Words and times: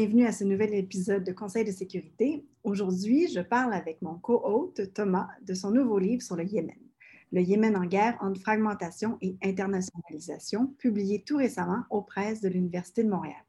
bienvenue 0.00 0.24
à 0.24 0.32
ce 0.32 0.44
nouvel 0.44 0.72
épisode 0.72 1.24
de 1.24 1.32
Conseil 1.32 1.62
de 1.62 1.72
sécurité. 1.72 2.46
Aujourd'hui, 2.64 3.28
je 3.28 3.40
parle 3.40 3.74
avec 3.74 4.00
mon 4.00 4.14
co-hôte 4.14 4.94
Thomas 4.94 5.28
de 5.42 5.52
son 5.52 5.72
nouveau 5.72 5.98
livre 5.98 6.22
sur 6.22 6.36
le 6.36 6.44
Yémen. 6.44 6.78
Le 7.32 7.42
Yémen 7.42 7.76
en 7.76 7.84
guerre 7.84 8.16
entre 8.22 8.40
fragmentation 8.40 9.18
et 9.20 9.36
internationalisation, 9.42 10.68
publié 10.78 11.22
tout 11.22 11.36
récemment 11.36 11.82
aux 11.90 12.00
presses 12.00 12.40
de 12.40 12.48
l'Université 12.48 13.04
de 13.04 13.10
Montréal. 13.10 13.44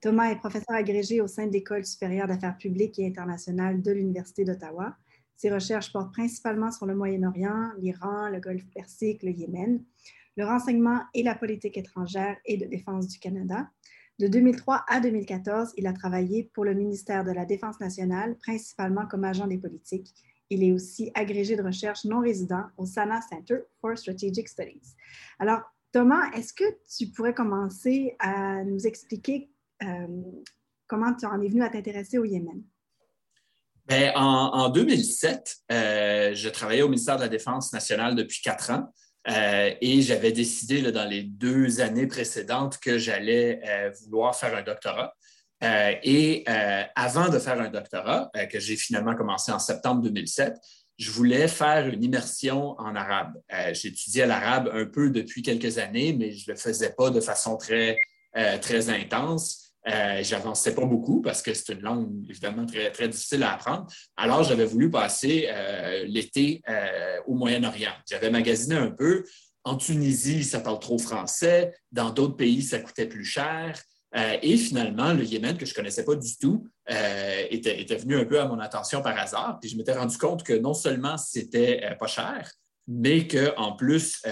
Thomas 0.00 0.30
est 0.30 0.36
professeur 0.36 0.76
agrégé 0.76 1.20
au 1.20 1.26
sein 1.26 1.48
de 1.48 1.52
l'École 1.52 1.84
supérieure 1.84 2.28
d'affaires 2.28 2.56
publiques 2.56 3.00
et 3.00 3.06
internationales 3.08 3.82
de 3.82 3.90
l'Université 3.90 4.44
d'Ottawa. 4.44 4.94
Ses 5.34 5.50
recherches 5.50 5.92
portent 5.92 6.12
principalement 6.12 6.70
sur 6.70 6.86
le 6.86 6.94
Moyen-Orient, 6.94 7.72
l'Iran, 7.80 8.28
le 8.28 8.38
Golfe 8.38 8.68
Persique, 8.72 9.24
le 9.24 9.32
Yémen, 9.32 9.82
le 10.36 10.44
renseignement 10.44 11.00
et 11.14 11.24
la 11.24 11.34
politique 11.34 11.76
étrangère 11.76 12.36
et 12.44 12.58
de 12.58 12.66
défense 12.66 13.08
du 13.08 13.18
Canada. 13.18 13.68
De 14.20 14.26
2003 14.26 14.84
à 14.86 15.00
2014, 15.00 15.72
il 15.78 15.86
a 15.86 15.94
travaillé 15.94 16.50
pour 16.52 16.66
le 16.66 16.74
ministère 16.74 17.24
de 17.24 17.32
la 17.32 17.46
Défense 17.46 17.80
nationale, 17.80 18.36
principalement 18.36 19.06
comme 19.06 19.24
agent 19.24 19.46
des 19.46 19.56
politiques. 19.56 20.12
Il 20.50 20.62
est 20.62 20.72
aussi 20.72 21.10
agrégé 21.14 21.56
de 21.56 21.62
recherche 21.62 22.04
non 22.04 22.20
résident 22.20 22.64
au 22.76 22.84
SANA 22.84 23.22
Center 23.22 23.60
for 23.80 23.96
Strategic 23.96 24.46
Studies. 24.46 24.94
Alors, 25.38 25.62
Thomas, 25.90 26.30
est-ce 26.36 26.52
que 26.52 26.64
tu 26.94 27.06
pourrais 27.06 27.32
commencer 27.32 28.14
à 28.18 28.62
nous 28.62 28.86
expliquer 28.86 29.48
euh, 29.82 30.06
comment 30.86 31.14
tu 31.14 31.24
en 31.24 31.40
es 31.40 31.48
venu 31.48 31.62
à 31.62 31.70
t'intéresser 31.70 32.18
au 32.18 32.26
Yémen? 32.26 32.62
Bien, 33.86 34.12
en, 34.16 34.68
2007, 34.68 35.56
euh, 35.72 36.34
je 36.34 36.48
travaillais 36.50 36.82
au 36.82 36.88
ministère 36.88 37.16
de 37.16 37.22
la 37.22 37.28
Défense 37.30 37.72
nationale 37.72 38.14
depuis 38.14 38.42
quatre 38.42 38.70
ans. 38.70 38.92
Euh, 39.28 39.74
et 39.80 40.00
j'avais 40.02 40.32
décidé 40.32 40.80
dans 40.92 41.04
les 41.04 41.22
deux 41.22 41.80
années 41.80 42.06
précédentes 42.06 42.78
que 42.78 42.98
j'allais 42.98 43.60
euh, 43.66 43.90
vouloir 44.02 44.34
faire 44.34 44.56
un 44.56 44.62
doctorat. 44.62 45.14
Euh, 45.62 45.92
et 46.02 46.44
avant 46.96 47.28
de 47.28 47.38
faire 47.38 47.60
un 47.60 47.68
doctorat, 47.68 48.30
que 48.50 48.58
j'ai 48.58 48.76
finalement 48.76 49.14
commencé 49.14 49.52
en 49.52 49.58
septembre 49.58 50.02
2007, 50.02 50.54
je 50.96 51.10
voulais 51.10 51.48
faire 51.48 51.86
une 51.86 52.02
immersion 52.02 52.78
en 52.78 52.94
arabe. 52.94 53.34
J'étudiais 53.72 54.26
l'arabe 54.26 54.70
un 54.72 54.86
peu 54.86 55.10
depuis 55.10 55.42
quelques 55.42 55.76
années, 55.76 56.14
mais 56.14 56.32
je 56.32 56.50
ne 56.50 56.54
le 56.54 56.58
faisais 56.58 56.94
pas 56.96 57.10
de 57.10 57.20
façon 57.20 57.58
très, 57.58 57.98
très 58.62 58.88
intense. 58.88 59.69
Euh, 59.88 60.22
j'avançais 60.22 60.74
pas 60.74 60.84
beaucoup 60.84 61.22
parce 61.22 61.40
que 61.40 61.54
c'est 61.54 61.72
une 61.72 61.80
langue 61.80 62.10
évidemment 62.28 62.66
très, 62.66 63.08
difficile 63.08 63.42
à 63.42 63.54
apprendre. 63.54 63.86
Alors, 64.16 64.42
j'avais 64.42 64.66
voulu 64.66 64.90
passer 64.90 65.48
euh, 65.50 66.04
l'été 66.06 66.60
euh, 66.68 67.18
au 67.26 67.34
Moyen-Orient. 67.34 67.92
J'avais 68.08 68.30
magasiné 68.30 68.76
un 68.76 68.90
peu. 68.90 69.24
En 69.64 69.76
Tunisie, 69.76 70.44
ça 70.44 70.60
parle 70.60 70.80
trop 70.80 70.98
français. 70.98 71.74
Dans 71.92 72.10
d'autres 72.10 72.36
pays, 72.36 72.62
ça 72.62 72.78
coûtait 72.78 73.06
plus 73.06 73.24
cher. 73.24 73.80
et 74.14 74.56
finalement, 74.56 75.12
le 75.12 75.24
Yémen, 75.24 75.56
que 75.56 75.66
je 75.66 75.72
ne 75.72 75.76
connaissais 75.76 76.04
pas 76.04 76.14
du 76.14 76.36
tout, 76.38 76.66
était, 77.50 77.80
était, 77.80 77.96
venu 77.96 78.16
un 78.16 78.24
peu 78.24 78.40
à 78.40 78.46
mon 78.46 78.58
attention 78.58 79.02
par 79.02 79.18
hasard. 79.18 79.58
Puis 79.60 79.70
je 79.70 79.76
m'étais 79.76 79.92
rendu 79.92 80.16
compte 80.16 80.42
que 80.42 80.54
non 80.54 80.72
seulement 80.72 81.18
c'était 81.18 81.94
pas 82.00 82.06
cher, 82.06 82.50
mais 82.88 83.28
qu'en 83.28 83.72
plus, 83.76 84.22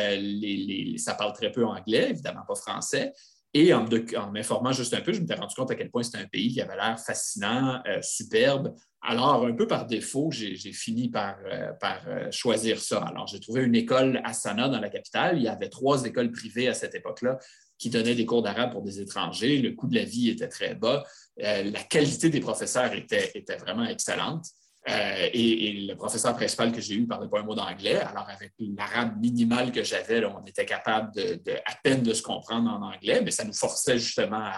ça 0.96 1.14
parle 1.14 1.34
très 1.34 1.52
peu 1.52 1.64
anglais, 1.66 2.08
évidemment 2.10 2.44
pas 2.48 2.54
français. 2.54 3.12
Et 3.54 3.72
en, 3.72 3.86
m'informant 4.30 4.72
juste 4.72 4.92
un 4.92 5.00
peu, 5.00 5.12
je 5.12 5.20
me 5.20 5.26
suis 5.26 5.34
rendu 5.34 5.54
compte 5.54 5.70
à 5.70 5.74
quel 5.74 5.90
point 5.90 6.02
c'était 6.02 6.18
un 6.18 6.26
pays 6.26 6.52
qui 6.52 6.60
avait 6.60 6.76
l'air 6.76 6.98
fascinant, 7.00 7.80
euh, 7.86 8.02
superbe. 8.02 8.74
Alors, 9.00 9.46
un 9.46 9.54
peu 9.54 9.66
par 9.66 9.86
défaut, 9.86 10.30
j'ai 10.30 10.56
fini 10.72 11.08
par, 11.08 11.38
euh, 11.46 11.72
euh, 12.08 12.30
choisir 12.30 12.78
ça. 12.78 12.98
Alors, 12.98 13.26
j'ai 13.26 13.40
trouvé 13.40 13.62
une 13.62 13.74
école 13.74 14.20
à 14.24 14.34
Sanaa, 14.34 14.68
dans 14.68 14.80
la 14.80 14.90
capitale. 14.90 15.38
Il 15.38 15.44
y 15.44 15.48
avait 15.48 15.70
trois 15.70 16.04
écoles 16.04 16.30
privées 16.30 16.68
à 16.68 16.74
cette 16.74 16.94
époque-là 16.94 17.38
qui 17.78 17.90
donnaient 17.90 18.16
des 18.16 18.26
cours 18.26 18.42
d'arabe 18.42 18.72
pour 18.72 18.82
des 18.82 19.00
étrangers. 19.00 19.58
Le 19.58 19.70
coût 19.72 19.86
de 19.86 19.94
la 19.94 20.04
vie 20.04 20.28
était 20.28 20.48
très 20.48 20.74
bas. 20.74 21.04
la 21.36 21.82
qualité 21.84 22.28
des 22.28 22.40
professeurs 22.40 22.92
était 22.92 23.56
vraiment 23.56 23.84
excellente. 23.84 24.46
Euh, 24.88 25.28
et, 25.32 25.86
le 25.88 25.94
professeur 25.94 26.34
principal 26.34 26.72
que 26.72 26.80
j'ai 26.80 26.94
eu 26.94 27.02
ne 27.02 27.06
parlait 27.06 27.28
pas 27.28 27.40
un 27.40 27.42
mot 27.42 27.54
d'anglais. 27.54 27.96
Alors, 27.96 28.28
avec 28.28 28.52
l'arabe 28.58 29.18
minimal 29.20 29.72
que 29.72 29.82
j'avais, 29.82 30.24
on 30.24 30.44
était 30.44 30.64
capable 30.64 31.12
de, 31.14 31.40
à 31.66 31.74
peine 31.82 32.02
de 32.02 32.14
se 32.14 32.22
comprendre 32.22 32.70
en 32.70 32.82
anglais, 32.82 33.20
mais 33.22 33.30
ça 33.30 33.44
nous 33.44 33.54
forçait 33.54 33.98
justement 33.98 34.50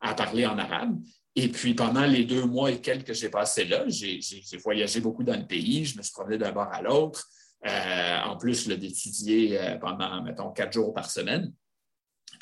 à, 0.00 0.14
parler 0.14 0.46
en 0.46 0.58
arabe. 0.58 0.96
Et 1.34 1.48
puis, 1.48 1.74
pendant 1.74 2.04
les 2.04 2.24
deux 2.24 2.44
mois 2.44 2.70
et 2.70 2.80
quelques 2.80 3.06
que 3.08 3.14
j'ai 3.14 3.30
passé 3.30 3.64
là, 3.64 3.84
j'ai 3.88 4.20
voyagé 4.62 5.00
beaucoup 5.00 5.24
dans 5.24 5.36
le 5.36 5.46
pays. 5.46 5.84
Je 5.86 5.96
me 5.96 6.02
suis 6.02 6.12
promené 6.12 6.38
d'un 6.38 6.52
bord 6.52 6.72
à 6.72 6.82
l'autre. 6.82 7.26
Euh, 7.66 8.20
en 8.26 8.36
plus 8.36 8.68
d'étudier 8.68 9.58
euh, 9.58 9.78
pendant, 9.78 10.22
mettons, 10.22 10.50
quatre 10.50 10.74
jours 10.74 10.92
par 10.92 11.10
semaine. 11.10 11.50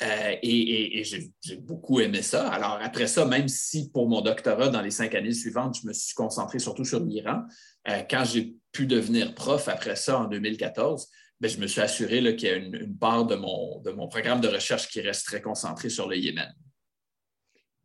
Euh, 0.01 0.35
et, 0.41 1.03
j'ai 1.03 1.55
beaucoup 1.57 1.99
aimé 1.99 2.21
ça. 2.21 2.47
Alors, 2.49 2.79
après 2.81 3.07
ça, 3.07 3.25
même 3.25 3.47
si 3.47 3.89
pour 3.91 4.07
mon 4.07 4.21
doctorat, 4.21 4.69
dans 4.69 4.81
les 4.81 4.91
cinq 4.91 5.15
années 5.15 5.33
suivantes, 5.33 5.77
je 5.81 5.87
me 5.87 5.93
suis 5.93 6.15
concentré 6.15 6.59
surtout 6.59 6.85
sur 6.85 6.99
l'Iran, 6.99 7.43
euh, 7.89 8.01
quand 8.09 8.23
j'ai 8.25 8.55
pu 8.71 8.85
devenir 8.85 9.35
prof 9.35 9.67
après 9.67 9.95
ça 9.95 10.19
en 10.19 10.25
2014, 10.25 11.09
ben, 11.39 11.49
je 11.49 11.59
me 11.59 11.67
suis 11.67 11.81
assuré 11.81 12.35
qu'il 12.35 12.47
y 12.47 12.51
a 12.51 12.55
une, 12.55 12.97
part 12.97 13.25
de 13.25 13.35
mon, 13.35 13.81
de 13.81 13.91
mon 13.91 14.07
programme 14.07 14.41
de 14.41 14.47
recherche 14.47 14.87
qui 14.87 15.01
resterait 15.01 15.41
concentré 15.41 15.89
sur 15.89 16.07
le 16.07 16.17
Yémen. 16.17 16.53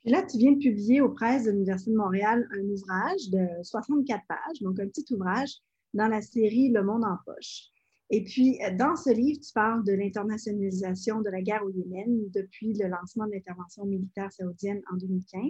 Puis 0.00 0.12
là, 0.12 0.22
tu 0.22 0.38
viens 0.38 0.52
de 0.52 0.58
publier 0.58 1.00
aux 1.00 1.10
presses 1.10 1.44
de 1.44 1.50
l'Université 1.50 1.90
de 1.90 1.96
Montréal 1.96 2.48
un 2.52 2.64
ouvrage 2.64 3.30
de 3.30 3.62
64 3.62 4.22
pages, 4.28 4.60
donc 4.60 4.78
un 4.78 4.86
petit 4.86 5.04
ouvrage 5.12 5.50
dans 5.92 6.08
la 6.08 6.22
série 6.22 6.70
Le 6.70 6.82
Monde 6.82 7.04
en 7.04 7.16
poche. 7.26 7.70
Et 8.10 8.24
puis, 8.24 8.58
euh, 8.62 8.74
dans 8.74 8.96
ce 8.96 9.10
livre, 9.10 9.40
tu 9.40 9.52
parles 9.52 9.84
de 9.84 9.92
l'internationalisation 9.92 11.20
de 11.20 11.28
la 11.28 11.42
guerre 11.42 11.64
au 11.64 11.70
Yémen 11.70 12.30
depuis 12.34 12.72
le 12.74 12.88
lancement 12.88 13.26
de 13.26 13.32
l'intervention 13.32 13.84
militaire 13.84 14.32
saoudienne 14.32 14.80
en 14.90 14.96
2015. 14.96 15.44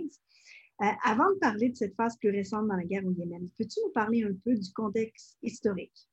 Euh, 0.81 0.87
avant 1.05 1.31
de 1.35 1.39
parler 1.41 1.71
de 1.71 1.77
cette 1.77 1.95
phase 1.95 2.17
plus 2.19 2.31
récente 2.31 2.69
dans 2.69 2.77
la 2.77 2.85
guerre 2.85 3.07
au 3.07 3.13
Yémen, 3.13 3.49
peux-tu 3.59 3.81
nous 3.85 3.93
parler 3.93 4.25
un 4.25 4.33
peu 4.45 4.57
du 4.57 4.73
contexte 4.73 5.37
historique? 5.43 6.09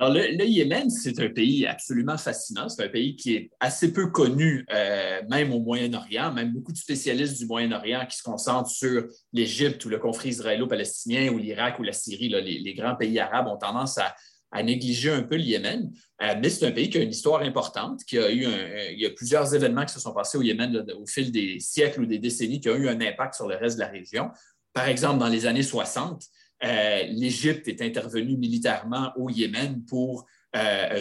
Alors, 0.00 0.14
le, 0.14 0.44
Yémen, 0.44 0.90
c'est 0.90 1.18
un 1.18 1.28
pays 1.28 1.66
absolument 1.66 2.16
fascinant. 2.16 2.68
C'est 2.68 2.84
un 2.84 2.88
pays 2.88 3.16
qui 3.16 3.34
est 3.34 3.50
assez 3.58 3.92
peu 3.92 4.10
connu, 4.10 4.64
euh, 4.72 5.22
même 5.28 5.52
au 5.52 5.60
Moyen-Orient. 5.60 6.32
Même 6.32 6.52
beaucoup 6.52 6.72
de 6.72 6.76
spécialistes 6.76 7.38
du 7.38 7.46
Moyen-Orient 7.46 8.06
qui 8.08 8.16
se 8.16 8.22
concentrent 8.22 8.70
sur 8.70 9.06
l'Égypte 9.32 9.84
ou 9.84 9.88
le 9.88 9.98
conflit 9.98 10.30
israélo-palestinien 10.30 11.32
ou 11.32 11.38
l'Irak 11.38 11.78
ou 11.80 11.82
la 11.82 11.92
Syrie. 11.92 12.28
les, 12.28 12.74
grands 12.74 12.96
pays 12.96 13.18
arabes 13.18 13.48
ont 13.48 13.56
tendance 13.56 13.98
à, 13.98 14.14
à 14.50 14.62
négliger 14.62 15.10
un 15.10 15.22
peu 15.22 15.36
le 15.36 15.42
Yémen. 15.42 15.92
Euh, 16.22 16.34
mais 16.40 16.48
c'est 16.48 16.66
un 16.66 16.72
pays 16.72 16.90
qui 16.90 16.98
a 16.98 17.02
une 17.02 17.10
histoire 17.10 17.42
importante, 17.42 18.04
qui 18.04 18.18
a 18.18 18.30
eu 18.30 18.46
euh, 18.46 18.90
il 18.90 19.00
y 19.00 19.06
a 19.06 19.10
plusieurs 19.10 19.54
événements 19.54 19.84
qui 19.84 19.94
se 19.94 20.00
sont 20.00 20.12
passés 20.12 20.38
au 20.38 20.42
Yémen 20.42 20.84
au 20.98 21.06
fil 21.06 21.30
des 21.30 21.60
siècles 21.60 22.02
ou 22.02 22.06
des 22.06 22.18
décennies 22.18 22.60
qui 22.60 22.68
ont 22.68 22.76
eu 22.76 22.88
un 22.88 23.00
impact 23.00 23.34
sur 23.34 23.46
le 23.46 23.56
reste 23.56 23.76
de 23.76 23.82
la 23.82 23.88
région. 23.88 24.30
Par 24.72 24.88
exemple, 24.88 25.18
dans 25.18 25.28
les 25.28 25.46
années 25.46 25.62
60, 25.62 26.24
euh, 26.64 27.02
l'Égypte 27.08 27.68
est 27.68 27.82
intervenue 27.82 28.36
militairement 28.36 29.12
au 29.16 29.30
Yémen 29.30 29.84
pour 29.84 30.26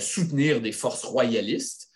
soutenir 0.01 0.61
des 0.61 0.73
forces 0.73 1.05
royalistes. 1.05 1.89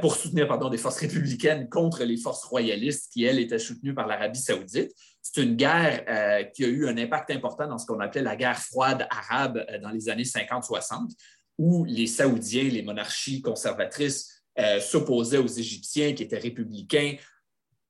pour 0.00 0.16
soutenir 0.16 0.58
des 0.68 0.78
forces 0.78 0.98
républicaines 0.98 1.68
contre 1.68 2.02
les 2.04 2.16
forces 2.16 2.44
royalistes 2.44 3.12
qui, 3.12 3.24
elles, 3.24 3.38
étaient 3.38 3.60
soutenues 3.60 3.94
par 3.94 4.08
l'Arabie 4.08 4.40
saoudite. 4.40 4.90
C'est 5.22 5.40
une 5.40 5.54
guerre 5.54 6.04
euh, 6.08 6.42
qui 6.42 6.64
a 6.64 6.68
eu 6.68 6.88
un 6.88 6.98
impact 6.98 7.30
important 7.30 7.68
dans 7.68 7.78
ce 7.78 7.86
qu'on 7.86 8.00
appelait 8.00 8.22
la 8.22 8.34
guerre 8.34 8.58
froide 8.58 9.06
arabe 9.08 9.64
euh, 9.70 9.78
dans 9.78 9.90
les 9.90 10.08
années 10.08 10.24
50-60, 10.24 11.12
où 11.58 11.84
les 11.84 12.08
Saoudiens, 12.08 12.64
les 12.64 12.82
monarchies 12.82 13.40
conservatrices, 13.40 14.42
euh, 14.58 14.80
s'opposaient 14.80 15.38
aux 15.38 15.46
Égyptiens 15.46 16.12
qui 16.12 16.24
étaient 16.24 16.38
républicains, 16.38 17.14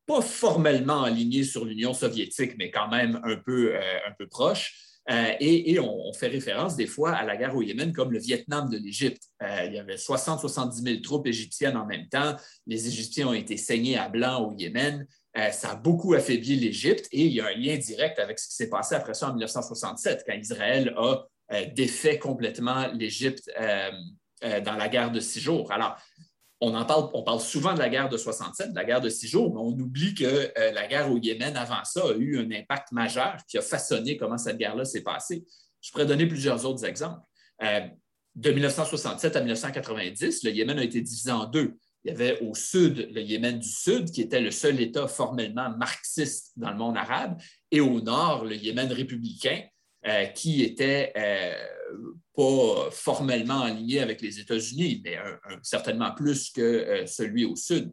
pas 0.07 0.21
formellement 0.21 1.05
alignés 1.05 1.45
sur 1.45 1.65
l'Union 1.65 1.95
soviétique, 1.95 2.53
mais 2.59 2.71
quand 2.71 2.89
même 2.89 3.19
un 3.25 3.37
peu, 3.37 3.75
un 3.77 4.13
peu 4.19 4.27
proches. 4.27 4.99
et, 5.09 5.79
on, 5.79 6.13
fait 6.13 6.27
référence 6.27 6.77
des 6.77 6.87
fois 6.87 7.13
à 7.13 7.25
la 7.25 7.37
guerre 7.37 7.55
au 7.55 7.63
Yémen 7.63 7.93
comme 7.93 8.13
le 8.13 8.19
Vietnam 8.19 8.69
de 8.69 8.79
l'Égypte. 8.79 9.23
il 9.41 9.73
y 9.73 9.79
avait 9.79 9.95
60-70 9.95 10.83
000 10.83 11.01
troupes 11.03 11.29
égyptiennes 11.29 11.77
en 11.77 11.87
même 11.87 12.09
temps. 12.09 12.37
Les 12.67 12.89
Égyptiens 12.89 13.29
ont 13.29 13.33
été 13.33 13.57
saignés 13.57 13.97
à 13.97 14.09
blanc 14.09 14.45
au 14.45 14.53
Yémen. 14.53 15.07
Euh, 15.39 15.51
ça 15.51 15.71
a 15.71 15.77
beaucoup 15.77 16.13
affaibli 16.13 16.57
l'Égypte 16.57 17.09
et 17.11 17.25
il 17.25 17.33
y 17.33 17.41
a 17.41 17.47
un 17.47 17.55
lien 17.55 17.77
direct 17.79 18.19
avec 18.19 18.39
ce 18.39 18.49
qui 18.49 18.55
s'est 18.55 18.69
passé 18.69 18.95
après 18.95 19.15
ça 19.15 19.29
en 19.29 19.33
1967, 19.33 20.25
quand 20.27 20.35
Israël 20.35 20.93
a 20.97 21.25
euh, 21.53 21.65
défait 21.75 22.19
complètement 22.19 22.89
l'Égypte 22.93 23.51
euh, 23.59 23.91
dans 24.43 24.75
la 24.75 24.89
guerre 24.89 25.11
de 25.11 25.21
six 25.21 25.41
jours. 25.41 25.73
Alors, 25.73 25.97
on, 26.61 26.75
en 26.75 26.85
parle, 26.85 27.09
on 27.15 27.23
parle 27.23 27.41
souvent 27.41 27.73
de 27.73 27.79
la 27.79 27.89
guerre 27.89 28.09
de 28.09 28.17
67, 28.17 28.71
de 28.71 28.77
la 28.77 28.85
guerre 28.85 29.01
de 29.01 29.09
six 29.09 29.27
jours, 29.27 29.55
mais 29.55 29.61
on 29.61 29.71
oublie 29.71 30.15
que 30.15 30.53
la 30.57 30.87
guerre 30.87 31.11
au 31.11 31.19
Yémen 31.19 31.57
avant 31.57 31.83
ça 31.85 32.03
a 32.03 32.15
eu 32.15 32.39
un 32.39 32.51
impact 32.51 32.93
majeur 32.93 33.37
qui 33.49 33.57
a 33.59 33.63
façonné 33.63 34.17
comment 34.17 34.39
cette 34.39 34.59
guerre-là 34.59 34.85
s'est 34.85 35.03
passée. 35.03 35.45
Je 35.81 35.91
pourrais 35.91 36.07
donner 36.07 36.27
plusieurs 36.27 36.65
autres 36.65 36.85
exemples. 36.85 37.21
de 38.35 38.51
1967 38.51 39.37
à 39.37 39.41
1990, 39.41 40.45
le 40.45 40.51
Yémen 40.51 40.79
a 40.79 40.85
été 40.85 41.01
divisé 41.01 41.31
en 41.31 41.47
deux 41.47 41.77
il 42.05 42.11
y 42.11 42.15
avait 42.15 42.41
au 42.41 42.55
sud 42.55 43.11
le 43.13 43.21
Yémen 43.21 43.59
du 43.59 43.69
Sud, 43.69 44.11
qui 44.11 44.23
était 44.23 44.41
le 44.41 44.51
seul 44.51 44.81
État 44.81 45.07
formellement 45.07 45.71
marxiste 45.77 46.53
dans 46.57 46.71
le 46.71 46.77
monde 46.77 46.97
arabe, 46.97 47.41
et 47.71 47.81
au 47.81 48.01
nord 48.01 48.45
le 48.45 48.57
Yémen 48.57 48.91
républicain, 48.93 49.63
euh, 50.07 50.27
qui 50.27 50.63
était 50.63 51.13
euh, 51.17 51.55
pas 52.35 52.91
formellement 52.91 53.61
aligné 53.61 54.01
avec 54.01 54.21
les 54.21 54.41
États-Unis, 54.41 55.01
mais 55.05 55.17
certainement 55.63 56.13
plus 56.13 56.51
que 56.51 56.61
euh, 56.61 57.07
celui 57.07 57.45
au 57.45 57.55
sud. 57.55 57.93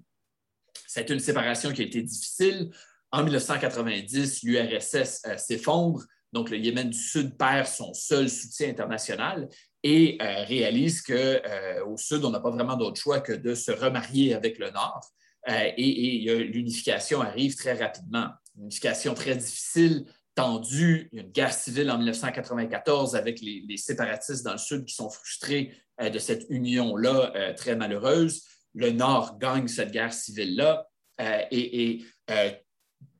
C'est 0.88 1.12
une 1.12 1.20
séparation 1.20 1.72
qui 1.72 1.84
a 1.84 1.86
été 1.86 2.02
difficile. 2.02 2.72
En 3.12 3.24
1990, 3.24 4.42
l'URSS 4.42 5.22
s'effondre, 5.38 6.04
donc 6.34 6.50
le 6.50 6.58
Yémen 6.58 6.90
du 6.90 6.98
Sud 6.98 7.38
perd 7.38 7.68
son 7.68 7.94
seul 7.94 8.28
soutien 8.28 8.70
international 8.70 9.48
et 9.84 10.18
réalise 10.22 11.02
qu'au 11.02 11.98
Sud, 11.98 12.26
on 12.26 12.32
n'a 12.32 12.40
pas 12.40 12.52
vraiment 12.52 12.76
d'autre 12.76 13.00
choix 13.00 13.22
que 13.22 13.34
de 13.34 13.56
se 13.56 13.72
remarier 13.72 14.34
avec 14.34 14.60
le 14.60 14.72
Nord. 14.72 15.02
et, 15.48 16.26
et 16.26 16.44
l'unification 16.46 17.22
arrive 17.22 17.56
très 17.56 17.74
rapidement. 17.74 18.28
Une 18.58 18.64
unification 18.64 19.14
très 19.14 19.36
difficile 19.36 20.06
il 20.40 21.10
y 21.14 21.20
a 21.20 21.24
une 21.24 21.32
guerre 21.32 21.54
civile 21.54 21.92
en 21.92 21.98
1994 21.98 23.16
avec 23.16 23.42
les, 23.42 23.78
séparatistes 23.78 24.44
dans 24.44 24.54
le 24.54 24.58
Sud 24.58 24.86
qui 24.86 24.94
sont 24.94 25.10
frustrés 25.10 25.74
euh, 26.02 26.10
de 26.10 26.20
cette 26.20 26.46
union-là 26.50 27.32
euh, 27.36 27.54
très 27.54 27.76
malheureuse. 27.76 28.44
Le 28.74 28.92
Nord 28.92 29.38
gagne 29.40 29.68
cette 29.68 29.92
guerre 29.92 30.14
civile-là 30.14 30.88
euh, 31.22 31.42
et, 31.52 32.06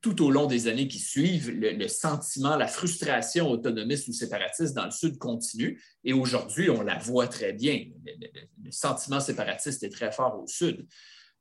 tout 0.00 0.24
au 0.24 0.30
long 0.30 0.46
des 0.46 0.66
années 0.66 0.88
qui 0.88 0.98
suivent, 0.98 1.50
le, 1.50 1.88
sentiment, 1.88 2.56
la 2.56 2.66
frustration 2.66 3.50
autonomiste 3.50 4.08
ou 4.08 4.12
séparatiste 4.12 4.74
dans 4.74 4.86
le 4.86 4.90
Sud 4.90 5.18
continue. 5.18 5.82
Et 6.04 6.12
aujourd'hui, 6.12 6.70
on 6.70 6.82
la 6.82 6.98
voit 6.98 7.28
très 7.28 7.52
bien. 7.52 7.84
le, 8.06 8.70
sentiment 8.70 9.20
séparatiste 9.20 9.82
est 9.82 9.90
très 9.90 10.10
fort 10.10 10.40
au 10.42 10.46
Sud. 10.46 10.86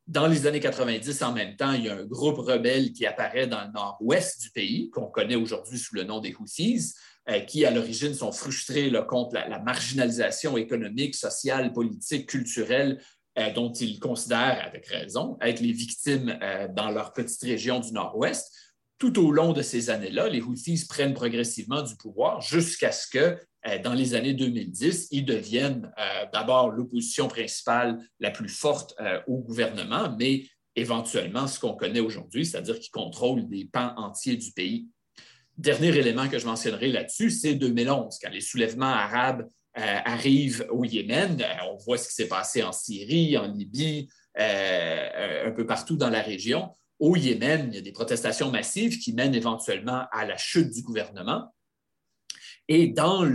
Dans 0.08 0.28
les 0.28 0.48
années 0.48 0.60
90, 0.60 1.22
en 1.22 1.34
même 1.34 1.56
temps, 1.56 1.72
il 1.72 1.86
y 1.86 1.90
a 1.90 1.96
un 1.96 2.06
groupe 2.06 2.40
rebelle 2.40 2.92
qui 2.94 3.06
apparaît 3.06 3.48
dans 3.48 3.64
le 3.64 3.72
nord-ouest 3.72 4.42
du 4.42 4.50
pays, 4.50 4.90
qu'on 4.90 5.06
connaît 5.06 5.36
aujourd'hui 5.36 5.78
sous 5.78 5.96
le 5.96 6.04
nom 6.04 6.20
des 6.20 6.34
Houthis, 6.34 6.96
euh, 7.30 7.42
qui 7.42 7.64
à 7.64 7.70
l'origine 7.70 8.16
sont 8.16 8.32
frustrés 8.32 8.92
contre 9.08 9.36
la, 9.36 9.60
marginalisation 9.60 10.58
économique, 10.58 11.16
sociale, 11.16 11.72
politique, 11.74 12.28
culturelle 12.28 13.00
euh, 13.40 13.54
dont 13.54 13.72
ils 13.72 14.00
considèrent, 14.00 14.66
avec 14.66 14.88
raison, 14.88 15.38
être 15.42 15.62
les 15.62 15.72
victimes 15.72 16.38
euh, 16.42 16.68
dans 16.68 16.90
leur 16.90 17.14
petite 17.14 17.42
région 17.42 17.80
du 17.80 17.94
nord-ouest. 17.94 18.54
Tout 18.98 19.18
au 19.24 19.32
long 19.32 19.54
de 19.54 19.62
ces 19.62 19.90
années-là, 19.90 20.28
les 20.28 20.42
Houthis 20.42 20.86
prennent 20.90 21.14
progressivement 21.14 21.82
du 21.82 21.96
pouvoir 21.96 22.42
jusqu'à 22.42 22.92
ce 22.92 23.08
que 23.08 23.40
euh, 23.68 23.80
dans 23.82 23.94
les 23.94 24.14
années 24.14 24.34
2010, 24.34 25.08
ils 25.12 25.26
deviennent 25.26 25.92
d'abord 26.34 26.70
l'opposition 26.70 27.28
principale 27.28 28.00
la 28.20 28.32
plus 28.32 28.50
forte 28.50 28.96
au 29.28 29.38
gouvernement, 29.38 30.16
mais 30.18 30.44
éventuellement 30.76 31.48
ce 31.48 31.60
qu'on 31.60 31.76
connaît 31.76 32.00
aujourd'hui, 32.00 32.46
c'est-à-dire 32.46 32.80
qu'ils 32.80 32.92
contrôlent 32.92 33.48
des 33.48 33.66
pans 33.66 33.94
entiers 33.98 34.38
du 34.38 34.52
pays. 34.52 34.88
Dernier 35.58 35.96
élément 35.98 36.28
que 36.30 36.40
je 36.40 36.46
mentionnerai 36.46 36.88
là-dessus, 36.90 37.32
c'est 37.32 37.56
2011, 37.56 38.18
quand 38.22 38.30
les 38.30 38.42
soulèvements 38.42 38.86
arabes 38.86 39.48
arrivent 39.80 40.68
au 40.70 40.84
Yémen. 40.84 41.44
on 41.70 41.78
voit 41.78 41.98
ce 41.98 42.08
qui 42.08 42.14
s'est 42.14 42.28
passé 42.28 42.64
en 42.64 42.72
Syrie, 42.72 43.38
en 43.38 43.48
Libye, 43.48 44.10
un 44.36 45.52
peu 45.52 45.66
partout 45.66 45.98
dans 45.98 46.10
la 46.10 46.22
région. 46.22 46.70
Au 47.00 47.16
Yémen, 47.16 47.70
il 47.72 47.76
y 47.76 47.78
a 47.78 47.82
des 47.82 47.92
protestations 47.92 48.52
massives 48.52 49.00
qui 49.00 49.14
mènent 49.14 49.36
éventuellement 49.36 50.06
à 50.12 50.26
la 50.26 50.38
chute 50.38 50.72
du 50.72 50.82
gouvernement. 50.82 51.54
Et 52.68 52.88
dans 52.88 53.26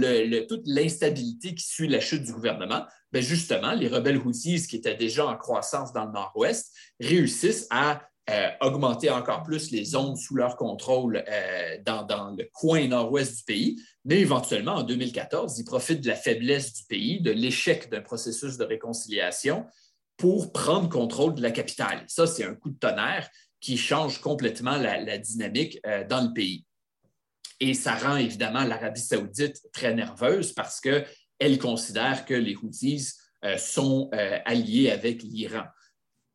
toute 0.49 0.63
l'instabilité 0.67 1.55
qui 1.55 1.67
suit 1.67 1.89
la 1.89 2.01
chute 2.01 2.23
du 2.23 2.33
gouvernement, 2.33 2.87
ben 3.11 3.21
justement, 3.21 3.73
les 3.73 3.89
rebelles 3.89 4.19
Houthis, 4.19 4.67
qui 4.69 4.77
étaient 4.77 4.95
déjà 4.95 5.27
en 5.27 5.37
croissance 5.37 5.93
dans 5.93 6.05
le 6.05 6.13
nord-ouest, 6.13 6.73
réussissent 7.01 7.67
à 7.71 8.03
euh, 8.31 8.49
augmenter 8.61 9.11
encore 9.11 9.43
plus 9.43 9.71
les 9.71 9.85
zones 9.85 10.17
sous 10.17 10.37
leur 10.37 10.57
contrôle 10.57 11.23
euh, 11.29 11.77
dans, 11.85 12.35
le 12.37 12.49
coin 12.53 12.87
nord-ouest 12.87 13.39
du 13.39 13.45
pays. 13.45 13.83
Mais 14.05 14.21
éventuellement, 14.21 14.75
en 14.75 14.83
2014, 14.83 15.59
ils 15.59 15.65
profitent 15.65 16.03
de 16.03 16.09
la 16.09 16.17
faiblesse 16.17 16.75
du 16.75 16.85
pays, 16.85 17.21
de 17.21 17.31
l'échec 17.31 17.89
d'un 17.91 18.03
processus 18.03 18.59
de 18.59 18.65
réconciliation 18.65 19.67
pour 20.17 20.53
prendre 20.53 20.89
contrôle 20.89 21.35
de 21.35 21.43
la 21.43 21.51
capitale. 21.51 22.05
Ça, 22.07 22.27
c'est 22.27 22.45
un 22.45 22.55
coup 22.55 22.71
de 22.71 22.79
tonnerre 22.79 23.29
qui 23.61 23.79
change 23.79 24.21
complètement 24.21 24.77
la, 24.77 25.19
dynamique 25.19 25.81
euh, 25.87 26.07
dans 26.07 26.21
le 26.21 26.33
pays. 26.35 26.67
Et 27.61 27.73
ça 27.73 27.95
rend 27.95 28.17
évidemment 28.17 28.65
l'Arabie 28.65 29.01
saoudite 29.01 29.59
très 29.73 29.95
nerveuse 29.95 30.53
parce 30.53 30.81
qu'elle 30.81 31.59
considère 31.59 32.27
que 32.27 32.35
les 32.35 32.57
Houthis 32.57 33.15
euh, 33.45 33.57
sont 33.57 34.11
euh, 34.13 34.39
alliés 34.45 34.91
avec 34.91 35.23
l'Iran. 35.23 35.65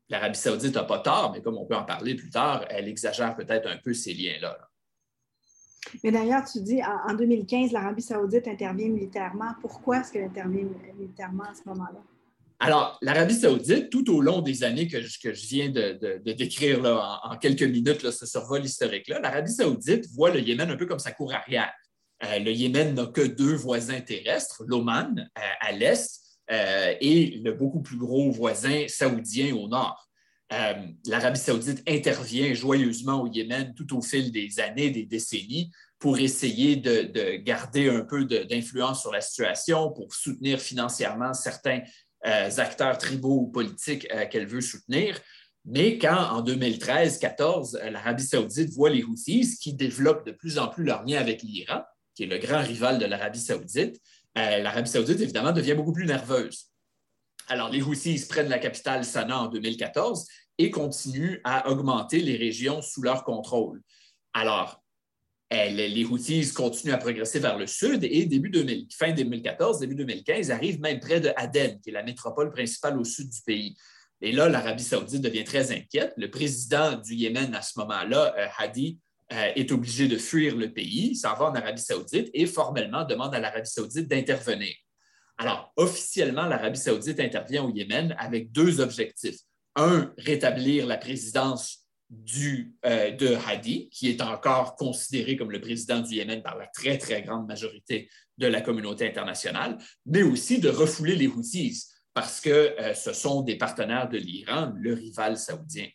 L'Arabie 0.10 0.40
saoudite 0.40 0.74
n'a 0.74 0.86
pas 0.86 1.00
tort, 1.00 1.32
mais 1.32 1.42
comme 1.42 1.58
on 1.58 1.68
peut 1.68 1.76
en 1.76 1.86
parler 1.86 2.16
plus 2.16 2.32
tard, 2.32 2.66
elle 2.70 2.88
exagère 2.88 3.36
peut-être 3.36 3.68
un 3.68 3.78
peu 3.78 3.94
ces 3.94 4.16
liens-là. 4.16 4.69
Mais 6.04 6.12
d'ailleurs, 6.12 6.44
tu 6.46 6.62
dis, 6.62 6.82
en 6.84 7.14
2015, 7.14 7.72
l'Arabie 7.72 8.02
saoudite 8.02 8.48
intervient 8.48 8.90
militairement. 8.90 9.54
Pourquoi 9.62 10.00
est-ce 10.00 10.12
qu'elle 10.12 10.26
intervient 10.26 10.66
militairement 10.98 11.44
à 11.44 11.54
ce 11.54 11.68
moment-là? 11.70 12.00
Alors, 12.62 12.98
l'Arabie 13.02 13.36
saoudite, 13.36 13.90
tout 13.90 14.14
au 14.14 14.20
long 14.20 14.42
des 14.42 14.64
années 14.64 14.88
que 14.88 15.02
je, 15.02 15.48
viens 15.48 15.70
de, 15.70 16.22
décrire 16.34 16.84
en, 17.24 17.38
quelques 17.38 17.64
minutes, 17.64 18.12
ce 18.12 18.26
survol 18.26 18.64
historique-là, 18.64 19.20
l'Arabie 19.22 19.52
saoudite 19.52 20.06
voit 20.14 20.32
le 20.32 20.42
Yémen 20.42 20.70
un 20.70 20.76
peu 20.76 20.86
comme 20.86 21.00
sa 21.00 21.12
cour 21.12 21.34
arrière. 21.34 21.72
Euh, 22.24 22.40
le 22.40 22.52
Yémen 22.52 22.94
n'a 22.96 23.06
que 23.06 23.22
deux 23.22 23.56
voisins 23.56 24.02
terrestres, 24.02 24.64
l'Oman 24.68 25.30
euh, 25.38 25.42
à 25.62 25.72
l'est 25.72 26.20
euh, 26.52 26.94
et 27.00 27.40
le 27.44 27.54
beaucoup 27.54 27.82
plus 27.82 27.96
gros 27.96 28.30
voisin 28.30 28.86
saoudien 28.90 29.56
au 29.56 29.70
nord. 29.70 30.09
L'Arabie 30.52 31.40
saoudite 31.40 31.84
intervient 31.88 32.54
joyeusement 32.54 33.22
au 33.22 33.28
Yémen 33.28 33.74
tout 33.76 33.96
au 33.96 34.02
fil 34.02 34.32
des 34.32 34.60
années, 34.60 34.90
des 34.90 35.06
décennies, 35.06 35.72
pour 36.00 36.18
essayer 36.18 36.76
de 36.76 37.36
garder 37.38 37.90
un 37.90 38.02
peu 38.02 38.26
d'influence 38.26 39.02
sur 39.02 39.12
la 39.12 39.22
situation, 39.22 39.92
pour 39.92 40.14
soutenir 40.14 40.60
financièrement 40.60 41.34
certains 41.34 41.82
euh, 42.26 42.50
acteurs 42.58 42.98
tribaux 42.98 43.44
ou 43.44 43.48
politiques 43.48 44.06
euh, 44.14 44.26
qu'elle 44.26 44.46
veut 44.46 44.60
soutenir. 44.60 45.18
Mais 45.64 45.98
quand, 45.98 46.18
en 46.18 46.44
2013-14, 46.44 47.78
euh, 47.78 47.92
l'Arabie 47.92 48.26
saoudite 48.26 48.74
voit 48.74 48.90
les 48.90 49.04
Houthis 49.04 49.58
qui 49.58 49.74
développent 49.74 50.26
de 50.26 50.34
plus 50.34 50.60
en 50.60 50.68
plus 50.68 50.84
leur 50.84 51.06
lien 51.06 51.18
avec 51.18 51.44
l'Iran, 51.44 51.82
qui 52.16 52.24
est 52.24 52.28
le 52.28 52.38
grand 52.38 52.62
rival 52.62 53.00
de 53.00 53.06
l'Arabie 53.06 53.40
saoudite, 53.40 54.02
l'Arabie 54.36 54.90
saoudite, 54.90 55.20
évidemment, 55.22 55.54
devient 55.54 55.76
beaucoup 55.76 55.94
plus 55.94 56.06
nerveuse. 56.06 56.69
Alors, 57.50 57.70
les 57.70 57.82
Houthis 57.82 58.28
prennent 58.30 58.48
la 58.48 58.60
capitale 58.60 59.04
Sanaa 59.04 59.40
en 59.40 59.48
2014 59.48 60.28
et 60.60 60.70
continuent 60.70 61.42
à 61.44 61.70
augmenter 61.70 62.20
les 62.20 62.38
régions 62.38 62.82
sous 62.84 63.02
leur 63.02 63.24
contrôle. 63.24 63.82
Alors, 64.34 64.84
les 65.52 66.06
Houthis 66.06 66.54
continuent 66.54 66.94
à 66.94 66.98
progresser 66.98 67.40
vers 67.40 67.58
le 67.58 67.66
sud 67.66 68.04
et 68.04 68.26
début 68.28 68.52
2000, 68.52 68.88
fin 68.96 69.12
2014, 69.14 69.80
début 69.80 69.96
2015, 69.96 70.52
arrivent 70.52 70.80
même 70.80 71.00
près 71.00 71.20
de 71.20 71.32
Aden, 71.36 71.80
qui 71.82 71.90
est 71.90 71.94
la 71.94 72.04
métropole 72.04 72.52
principale 72.52 73.00
au 73.00 73.04
sud 73.04 73.30
du 73.30 73.42
pays. 73.42 73.76
Et 74.22 74.32
là, 74.32 74.48
l'Arabie 74.48 74.84
saoudite 74.84 75.22
devient 75.22 75.44
très 75.44 75.72
inquiète. 75.72 76.14
Le 76.18 76.30
président 76.30 76.98
du 76.98 77.16
Yémen 77.16 77.56
à 77.56 77.64
ce 77.64 77.80
moment-là, 77.80 78.36
euh, 78.38 78.48
Hadi, 78.60 79.00
euh, 79.32 79.52
est 79.56 79.72
obligé 79.72 80.08
de 80.08 80.18
fuir 80.18 80.56
le 80.56 80.72
pays, 80.72 81.16
s'en 81.16 81.36
va 81.36 81.46
en 81.46 81.56
Arabie 81.56 81.82
saoudite 81.82 82.30
et 82.34 82.46
formellement 82.46 83.06
demande 83.06 83.34
à 83.34 83.40
l'Arabie 83.40 83.70
saoudite 83.70 84.08
d'intervenir. 84.08 84.76
Alors, 85.40 85.72
officiellement, 85.78 86.46
l'Arabie 86.46 86.78
saoudite 86.78 87.22
intervient 87.22 87.64
au 87.64 87.74
Yémen 87.74 88.14
avec 88.20 88.52
deux 88.52 88.82
objectifs. 88.82 89.40
Un, 89.78 90.14
rétablir 90.18 90.86
la 90.86 90.98
présidence 90.98 91.88
euh, 92.12 93.12
de 93.12 93.38
Hadi, 93.48 93.90
qui 93.90 94.10
est 94.10 94.22
encore 94.22 94.76
considéré 94.76 95.38
comme 95.38 95.52
le 95.52 95.62
président 95.62 96.02
du 96.02 96.16
Yémen 96.16 96.44
par 96.44 96.58
la 96.58 96.68
très, 96.68 96.98
très 96.98 97.22
grande 97.22 97.48
majorité 97.48 98.10
de 98.38 98.48
la 98.48 98.60
communauté 98.60 99.08
internationale, 99.08 99.78
mais 100.06 100.24
aussi 100.24 100.60
de 100.60 100.68
refouler 100.68 101.16
les 101.16 101.28
Houthis, 101.28 101.88
parce 102.14 102.42
que 102.42 102.50
euh, 102.50 102.94
ce 102.94 103.14
sont 103.14 103.42
des 103.42 103.58
partenaires 103.58 104.10
de 104.10 104.18
l'Iran, 104.18 104.74
le 104.76 104.94
rival 104.94 105.38
saoudien. 105.38 105.88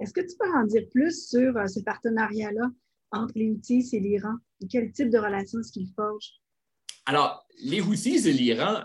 Est-ce 0.00 0.12
que 0.12 0.20
tu 0.20 0.36
peux 0.38 0.52
en 0.52 0.64
dire 0.64 0.86
plus 0.90 1.28
sur 1.28 1.56
euh, 1.56 1.66
ce 1.66 1.80
partenariat-là 1.80 2.68
entre 3.12 3.32
les 3.36 3.50
Houthis 3.52 3.88
et 3.94 4.00
l'Iran? 4.00 4.34
Quel 4.68 4.92
type 4.92 5.08
de 5.08 5.18
relation 5.18 5.60
est-ce 5.60 5.72
qu'ils 5.72 5.92
forgent? 5.96 6.40
Alors, 7.06 7.46
les 7.62 7.80
Houthis 7.80 8.28
et 8.28 8.32
l'Iran 8.32 8.82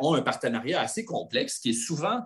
ont 0.00 0.14
un 0.14 0.22
partenariat 0.22 0.80
assez 0.80 1.04
complexe 1.04 1.58
qui 1.58 1.70
est 1.70 1.72
souvent 1.72 2.22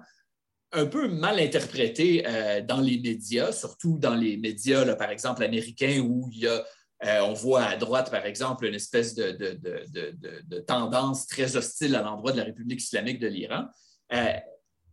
un 0.72 0.86
peu 0.86 1.08
mal 1.08 1.38
interprété 1.38 2.24
euh, 2.26 2.62
dans 2.62 2.80
les 2.80 2.98
médias, 2.98 3.52
surtout 3.52 3.98
dans 3.98 4.14
les 4.14 4.36
médias, 4.36 4.94
par 4.96 5.10
exemple, 5.10 5.42
américains, 5.42 6.00
où 6.00 6.28
il 6.32 6.40
y 6.40 6.46
a, 6.46 6.64
euh, 7.04 7.20
on 7.22 7.34
voit 7.34 7.64
à 7.64 7.76
droite, 7.76 8.10
par 8.10 8.24
exemple, 8.24 8.64
une 8.64 8.74
espèce 8.74 9.14
de, 9.14 9.32
de, 9.32 10.58
tendance 10.60 11.26
très 11.26 11.56
hostile 11.56 11.94
à 11.94 12.02
l'endroit 12.02 12.32
de 12.32 12.38
la 12.38 12.44
République 12.44 12.82
islamique 12.82 13.20
de 13.20 13.28
l'Iran. 13.28 13.66
Euh, 14.12 14.32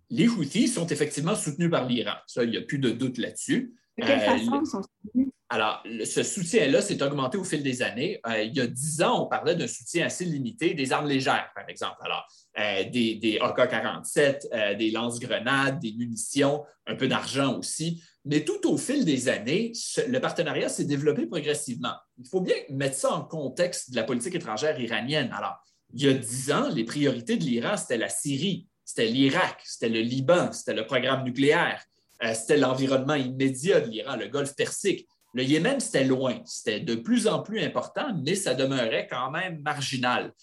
les 0.09 0.27
Houthis 0.27 0.67
sont 0.67 0.87
effectivement 0.87 1.35
soutenus 1.35 1.69
par 1.69 1.85
l'Iran. 1.85 2.15
Ça, 2.27 2.43
il 2.43 2.49
n'y 2.49 2.57
a 2.57 2.61
plus 2.61 2.79
de 2.79 2.89
doute 2.89 3.17
là-dessus. 3.17 3.75
De 3.97 4.05
quelle 4.05 4.21
façon 4.21 4.65
sont 4.65 4.81
soutenus? 4.81 5.29
Alors, 5.51 5.83
ce 6.05 6.21
soutien-là 6.21 6.79
s'est 6.79 7.01
augmenté 7.01 7.37
au 7.37 7.43
fil 7.43 7.63
des 7.63 7.81
années. 7.81 8.21
il 8.43 8.55
y 8.55 8.61
a 8.61 8.67
dix 8.67 9.01
ans, 9.01 9.23
on 9.23 9.27
parlait 9.27 9.55
d'un 9.55 9.67
soutien 9.67 10.05
assez 10.05 10.23
limité 10.23 10.75
des 10.75 10.93
armes 10.93 11.07
légères, 11.07 11.49
par 11.55 11.67
exemple. 11.67 11.97
Alors, 12.01 12.27
euh, 12.59 12.83
des, 12.83 13.39
AK-47, 13.41 14.47
euh, 14.53 14.75
des 14.75 14.91
lance-grenades, 14.91 15.79
des 15.79 15.93
munitions, 15.93 16.63
un 16.85 16.95
peu 16.95 17.07
d'argent 17.07 17.57
aussi. 17.57 18.03
Mais 18.25 18.43
tout 18.43 18.69
au 18.69 18.77
fil 18.77 19.05
des 19.05 19.29
années, 19.29 19.71
le 20.07 20.19
partenariat 20.19 20.69
s'est 20.69 20.85
développé 20.85 21.25
progressivement. 21.25 21.93
Il 22.17 22.27
faut 22.27 22.41
bien 22.41 22.55
mettre 22.69 22.95
ça 22.95 23.13
en 23.13 23.23
contexte 23.23 23.91
de 23.91 23.95
la 23.95 24.03
politique 24.03 24.35
étrangère 24.35 24.79
iranienne. 24.79 25.31
Alors, 25.35 25.55
il 25.93 26.03
y 26.03 26.09
a 26.09 26.13
dix 26.13 26.51
ans, 26.51 26.69
les 26.69 26.83
priorités 26.83 27.37
de 27.37 27.43
l'Iran, 27.43 27.77
c'était 27.77 27.97
la 27.97 28.09
Syrie, 28.09 28.67
c'était 28.85 29.07
l'Irak, 29.07 29.61
c'était 29.63 29.89
le 29.89 30.01
Liban, 30.01 30.51
c'était 30.51 30.73
le 30.73 30.85
programme 30.85 31.23
nucléaire, 31.23 31.83
euh, 32.23 32.33
c'était 32.33 32.57
l'environnement 32.57 33.15
immédiat 33.15 33.79
de 33.79 33.89
l'Iran, 33.89 34.15
le 34.15 34.27
Golfe 34.27 34.55
Persique. 34.55 35.07
Le 35.33 35.43
Yémen, 35.43 35.79
c'était 35.79 36.05
loin, 36.05 36.41
c'était 36.45 36.79
de 36.79 36.95
plus 36.95 37.27
en 37.27 37.41
plus 37.41 37.61
important, 37.61 38.15
mais 38.23 38.35
ça 38.35 38.55
demeurait 38.55 39.07
quand 39.09 39.29
même 39.29 39.61
marginal. 39.61 40.33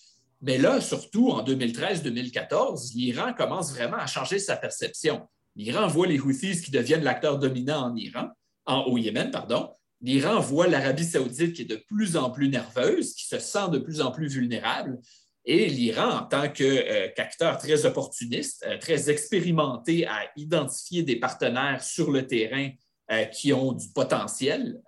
Mais 0.42 0.58
là, 0.58 0.80
surtout 0.80 1.30
en 1.30 1.42
2013-2014, 1.42 2.94
l'Iran 2.94 3.32
commence 3.32 3.72
vraiment 3.72 3.96
à 3.96 4.06
changer 4.06 4.38
sa 4.38 4.56
perception. 4.56 5.26
L'Iran 5.56 5.88
voit 5.88 6.06
les 6.06 6.20
Houthis 6.20 6.60
qui 6.62 6.70
deviennent 6.70 7.02
l'acteur 7.02 7.38
dominant 7.38 7.90
en 7.90 7.96
Iran, 7.96 8.28
en, 8.66 8.82
au 8.82 8.98
Yémen, 8.98 9.30
pardon. 9.30 9.70
L'Iran 10.02 10.38
voit 10.38 10.68
l'Arabie 10.68 11.04
saoudite 11.04 11.54
qui 11.54 11.62
est 11.62 11.64
de 11.64 11.82
plus 11.88 12.16
en 12.16 12.30
plus 12.30 12.48
nerveuse, 12.48 13.14
qui 13.14 13.26
se 13.26 13.38
sent 13.38 13.70
de 13.72 13.78
plus 13.78 14.00
en 14.00 14.12
plus 14.12 14.28
vulnérable. 14.28 14.98
Et 15.46 15.68
l'Iran, 15.68 16.18
en 16.18 16.22
tant 16.24 16.44
euh, 16.60 17.08
qu'acteur 17.16 17.56
très 17.58 17.86
opportuniste, 17.86 18.64
euh, 18.68 18.78
très 18.78 19.10
expérimenté 19.10 20.06
à 20.06 20.30
identifier 20.36 21.02
des 21.02 21.16
partenaires 21.16 21.82
sur 21.82 22.10
le 22.10 22.26
terrain 22.26 22.70
qui 23.32 23.52
ont 23.52 23.72
du 23.72 23.88
potentiel, 23.88 24.80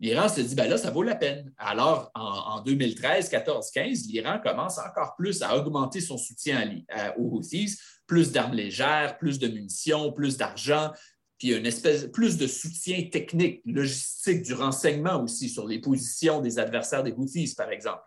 l'Iran 0.00 0.28
se 0.28 0.40
dit, 0.40 0.54
ben 0.54 0.68
là, 0.68 0.76
ça 0.76 0.90
vaut 0.90 1.02
la 1.02 1.14
peine. 1.14 1.52
Alors, 1.58 2.10
en, 2.14 2.60
2013, 2.62 3.28
14, 3.28 3.70
15, 3.70 4.06
l'Iran 4.08 4.40
commence 4.42 4.78
encore 4.78 5.14
plus 5.16 5.42
à 5.42 5.56
augmenter 5.56 6.00
son 6.00 6.18
soutien 6.18 6.82
aux 7.16 7.36
Houthis, 7.36 7.78
plus 8.06 8.32
d'armes 8.32 8.54
légères, 8.54 9.16
plus 9.18 9.38
de 9.38 9.48
munitions, 9.48 10.12
plus 10.12 10.36
d'argent, 10.36 10.90
puis 11.38 11.52
une 11.54 11.66
espèce 11.66 12.06
plus 12.06 12.38
de 12.38 12.46
soutien 12.46 13.08
technique, 13.10 13.60
logistique, 13.66 14.42
du 14.42 14.54
renseignement 14.54 15.22
aussi 15.22 15.48
sur 15.48 15.66
les 15.66 15.80
positions 15.80 16.40
des 16.40 16.58
adversaires 16.58 17.02
des 17.02 17.12
Houthis, 17.12 17.54
par 17.54 17.70
exemple. 17.70 18.02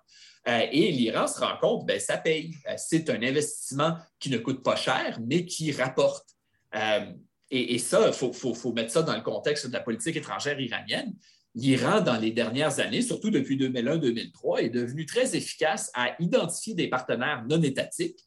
Euh, 0.48 0.66
et 0.72 0.92
l'Iran 0.92 1.28
se 1.28 1.40
rend 1.40 1.58
compte, 1.60 1.86
ben, 1.86 2.00
ça 2.00 2.18
paye. 2.18 2.56
Euh, 2.68 2.74
c'est 2.78 3.10
un 3.10 3.22
investissement 3.22 3.98
qui 4.20 4.30
ne 4.30 4.38
coûte 4.38 4.64
pas 4.64 4.76
cher, 4.76 5.20
mais 5.22 5.46
qui 5.46 5.72
rapporte. 5.72 6.28
Euh, 6.76 7.12
et, 7.52 7.78
ça, 7.80 8.08
il 8.08 8.14
faut, 8.14 8.74
mettre 8.74 8.92
ça 8.92 9.02
dans 9.02 9.16
le 9.16 9.22
contexte 9.22 9.68
de 9.68 9.74
la 9.74 9.80
politique 9.80 10.16
étrangère 10.16 10.60
iranienne 10.60 11.14
l'Iran, 11.56 12.02
dans 12.02 12.18
les 12.18 12.32
dernières 12.32 12.80
années, 12.80 13.02
surtout 13.02 13.30
depuis 13.30 13.58
2001-2003, 13.58 14.62
est 14.62 14.70
devenu 14.70 15.06
très 15.06 15.36
efficace 15.36 15.92
à 15.94 16.16
identifier 16.22 16.74
des 16.74 16.88
partenaires 16.88 17.44
non 17.50 17.62
étatiques, 17.62 18.20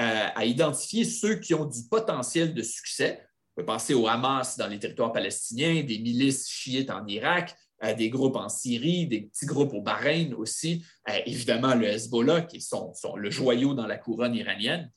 euh, 0.00 0.26
à 0.34 0.44
identifier 0.44 1.04
ceux 1.04 1.36
qui 1.36 1.54
ont 1.54 1.66
du 1.66 1.80
potentiel 1.88 2.52
de 2.52 2.62
succès. 2.62 3.24
On 3.56 3.60
peut 3.60 3.66
penser 3.66 3.94
au 3.94 4.08
Hamas 4.08 4.56
dans 4.56 4.66
les 4.66 4.78
territoires 4.78 5.12
palestiniens, 5.12 5.82
des 5.82 5.98
milices 5.98 6.48
chiites 6.48 6.90
en 6.90 7.06
Irak, 7.06 7.54
euh, 7.84 7.94
des 7.94 8.10
groupes 8.10 8.36
en 8.36 8.48
Syrie, 8.48 9.06
des 9.06 9.22
petits 9.22 9.46
groupes 9.46 9.72
au 9.72 9.80
Bahreïn 9.80 10.34
aussi, 10.34 10.84
euh, 11.08 11.18
évidemment 11.26 11.74
le 11.74 11.86
Hezbollah, 11.86 12.42
qui 12.42 12.56
est 12.56 12.74
le 13.16 13.30
joyau 13.30 13.74
dans 13.74 13.86
la 13.86 13.98
couronne 13.98 14.34
iranienne. 14.34 14.90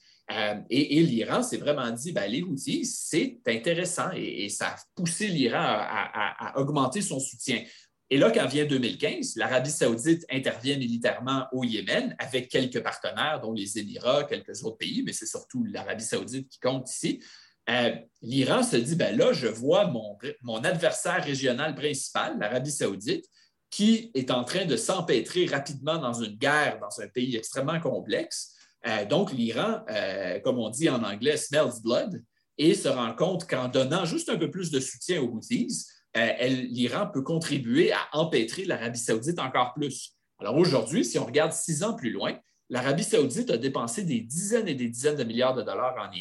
Et, 0.69 1.03
l'Iran 1.03 1.41
s'est 1.41 1.57
vraiment 1.57 1.89
dit, 1.91 2.11
ben, 2.11 2.29
les 2.29 2.41
Houthis, 2.41 2.85
c'est 2.85 3.39
intéressant 3.47 4.09
et, 4.13 4.49
ça 4.49 4.67
a 4.67 4.75
poussé 4.95 5.27
l'Iran 5.27 5.57
à, 5.59 6.53
augmenter 6.57 7.01
son 7.01 7.19
soutien. 7.19 7.63
Et 8.09 8.17
là, 8.17 8.31
quand 8.31 8.47
vient 8.47 8.65
2015, 8.65 9.35
l'Arabie 9.35 9.71
saoudite 9.71 10.25
intervient 10.29 10.77
militairement 10.77 11.45
au 11.51 11.63
Yémen 11.63 12.15
avec 12.19 12.49
quelques 12.49 12.81
partenaires, 12.81 13.41
dont 13.41 13.51
les 13.51 13.77
Émirats, 13.77 14.23
quelques 14.23 14.63
autres 14.63 14.77
pays, 14.77 15.03
mais 15.05 15.11
c'est 15.11 15.25
surtout 15.25 15.65
l'Arabie 15.65 16.05
saoudite 16.05 16.47
qui 16.49 16.59
compte 16.59 16.89
ici. 16.89 17.21
Euh, 17.69 17.95
L'Iran 18.21 18.63
se 18.63 18.77
dit, 18.77 18.95
ben 18.95 19.17
là, 19.17 19.33
je 19.33 19.47
vois 19.47 19.87
mon, 19.87 20.17
mon 20.41 20.63
adversaire 20.63 21.23
régional 21.23 21.75
principal, 21.75 22.37
l'Arabie 22.39 22.71
saoudite, 22.71 23.25
qui 23.69 24.11
est 24.13 24.31
en 24.31 24.45
train 24.45 24.65
de 24.65 24.77
s'empêtrer 24.77 25.45
rapidement 25.45 25.97
dans 25.97 26.13
une 26.13 26.37
guerre 26.37 26.79
dans 26.79 27.01
un 27.01 27.07
pays 27.07 27.35
extrêmement 27.35 27.79
complexe. 27.81 28.56
Euh, 28.85 29.05
donc, 29.05 29.31
l'Iran, 29.31 29.81
euh, 29.89 30.39
comme 30.39 30.59
on 30.59 30.69
dit 30.69 30.89
en 30.89 31.03
anglais, 31.03 31.37
smells 31.37 31.81
blood 31.83 32.23
et 32.57 32.73
se 32.73 32.87
rend 32.87 33.13
compte 33.13 33.47
qu'en 33.47 33.67
donnant 33.67 34.05
juste 34.05 34.29
un 34.29 34.37
peu 34.37 34.49
plus 34.49 34.71
de 34.71 34.79
soutien 34.79 35.21
aux 35.21 35.27
Houthis, 35.27 35.85
euh, 36.15 36.47
l'Iran 36.47 37.07
peut 37.11 37.21
contribuer 37.21 37.91
à 37.91 37.99
empêtrer 38.13 38.65
l'Arabie 38.65 38.99
saoudite 38.99 39.39
encore 39.39 39.73
plus. 39.73 40.15
Alors 40.39 40.55
aujourd'hui, 40.55 41.03
si 41.03 41.19
on 41.19 41.25
regarde 41.25 41.51
six 41.51 41.83
ans 41.83 41.95
plus 41.95 42.11
loin, 42.11 42.37
l'Arabie 42.69 43.03
saoudite 43.03 43.49
a 43.51 43.57
dépensé 43.57 44.03
des 44.03 44.21
dizaines 44.21 44.67
et 44.67 44.75
des 44.75 44.89
dizaines 44.89 45.15
de 45.15 45.23
milliards 45.23 45.55
de 45.55 45.61
dollars 45.61 46.11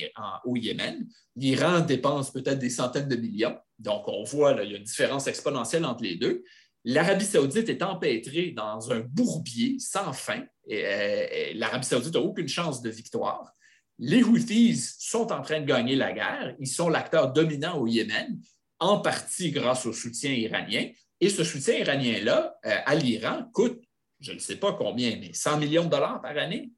au 0.44 0.56
Yémen. 0.56 1.06
L'Iran 1.34 1.80
dépense 1.80 2.30
peut-être 2.30 2.58
des 2.58 2.70
centaines 2.70 3.08
de 3.08 3.16
millions. 3.16 3.56
Donc, 3.78 4.06
on 4.06 4.22
voit, 4.24 4.52
il 4.62 4.70
y 4.70 4.74
a 4.74 4.78
une 4.78 4.84
différence 4.84 5.26
exponentielle 5.26 5.84
entre 5.84 6.02
les 6.02 6.16
deux. 6.16 6.44
L'Arabie 6.88 7.24
saoudite 7.24 7.68
est 7.68 7.82
empêtrée 7.82 8.52
dans 8.52 8.92
un 8.92 9.00
bourbier 9.00 9.76
sans 9.80 10.12
fin. 10.12 10.44
Et, 10.68 10.84
euh, 10.86 11.52
L'Arabie 11.56 11.84
saoudite 11.84 12.14
n'a 12.14 12.20
aucune 12.20 12.46
chance 12.46 12.80
de 12.80 12.90
victoire. 12.90 13.52
Les 13.98 14.22
Houthis 14.22 14.94
sont 15.00 15.32
en 15.32 15.42
train 15.42 15.60
de 15.60 15.66
gagner 15.66 15.96
la 15.96 16.12
guerre. 16.12 16.54
Ils 16.60 16.68
sont 16.68 16.88
l'acteur 16.88 17.32
dominant 17.32 17.76
au 17.76 17.88
Yémen 17.88 18.40
en 18.78 19.00
partie 19.00 19.50
grâce 19.50 19.84
au 19.84 19.92
soutien 19.92 20.32
iranien. 20.32 20.88
Et 21.20 21.28
ce 21.28 21.42
soutien 21.42 21.74
iranien-là, 21.74 22.56
euh, 22.64 22.76
à 22.86 22.94
l'Iran, 22.94 23.50
coûte, 23.52 23.82
je 24.20 24.32
ne 24.32 24.38
sais 24.38 24.56
pas 24.56 24.72
combien, 24.74 25.16
mais 25.18 25.32
100 25.32 25.58
millions 25.58 25.84
de 25.86 25.90
dollars 25.90 26.22
par 26.22 26.38
année, 26.38 26.70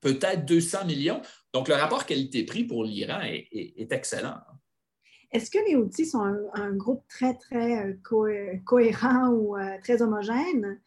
peut-être 0.00 0.44
200 0.44 0.84
millions. 0.84 1.20
Donc, 1.52 1.66
le 1.66 1.74
rapport 1.74 2.06
qualité-prix 2.06 2.62
pour 2.62 2.84
l'Iran 2.84 3.22
est, 3.22 3.90
excellent. 3.90 4.38
Est-ce 5.32 5.50
que 5.50 5.58
les 5.68 5.76
Houthis 5.76 6.06
sont 6.06 6.22
un, 6.54 6.72
groupe 6.72 7.02
très, 7.08 7.34
très 7.34 7.86
euh, 7.86 8.58
cohérent 8.64 9.28
ou 9.28 9.56
euh, 9.56 9.76
très 9.82 10.00
homogène? 10.02 10.80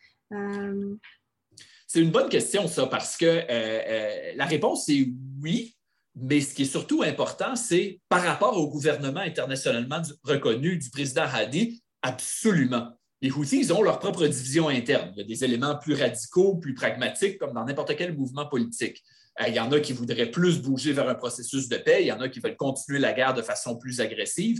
C'est 1.87 1.99
une 1.99 2.11
bonne 2.11 2.29
question, 2.29 2.67
ça, 2.67 2.87
parce 2.87 3.17
que 3.17 4.35
la 4.37 4.45
réponse 4.45 4.87
est 4.87 5.09
oui. 5.41 5.75
Mais 6.15 6.41
ce 6.41 6.53
qui 6.53 6.63
est 6.63 6.65
surtout 6.65 7.03
important, 7.03 7.55
c'est 7.55 8.01
par 8.09 8.23
rapport 8.23 8.57
au 8.57 8.69
gouvernement 8.69 9.21
internationalement 9.21 10.01
reconnu 10.23 10.77
du 10.77 10.89
président 10.89 11.23
Hadi, 11.23 11.81
absolument. 12.01 12.91
Les 13.21 13.31
Houthis, 13.31 13.71
ont 13.71 13.83
leur 13.83 13.99
propre 13.99 14.25
division 14.25 14.67
interne. 14.67 15.11
Il 15.15 15.19
y 15.19 15.21
a 15.21 15.27
des 15.27 15.43
éléments 15.43 15.77
plus 15.77 15.93
radicaux, 15.93 16.55
plus 16.55 16.73
pragmatiques, 16.73 17.37
comme 17.37 17.53
dans 17.53 17.63
n'importe 17.63 17.95
quel 17.95 18.17
mouvement 18.17 18.47
politique. 18.47 19.03
Euh, 19.41 19.47
il 19.47 19.55
y 19.55 19.59
en 19.59 19.71
a 19.71 19.79
qui 19.79 19.93
voudraient 19.93 20.31
plus 20.31 20.61
bouger 20.61 20.93
vers 20.93 21.09
un 21.09 21.15
processus 21.15 21.67
de 21.67 21.77
paix, 21.77 22.01
il 22.01 22.07
y 22.07 22.11
en 22.11 22.19
a 22.21 22.29
qui 22.29 22.39
veulent 22.39 22.57
continuer 22.57 22.99
la 22.99 23.13
guerre 23.13 23.33
de 23.33 23.41
façon 23.41 23.77
plus 23.77 24.01
agressive. 24.01 24.59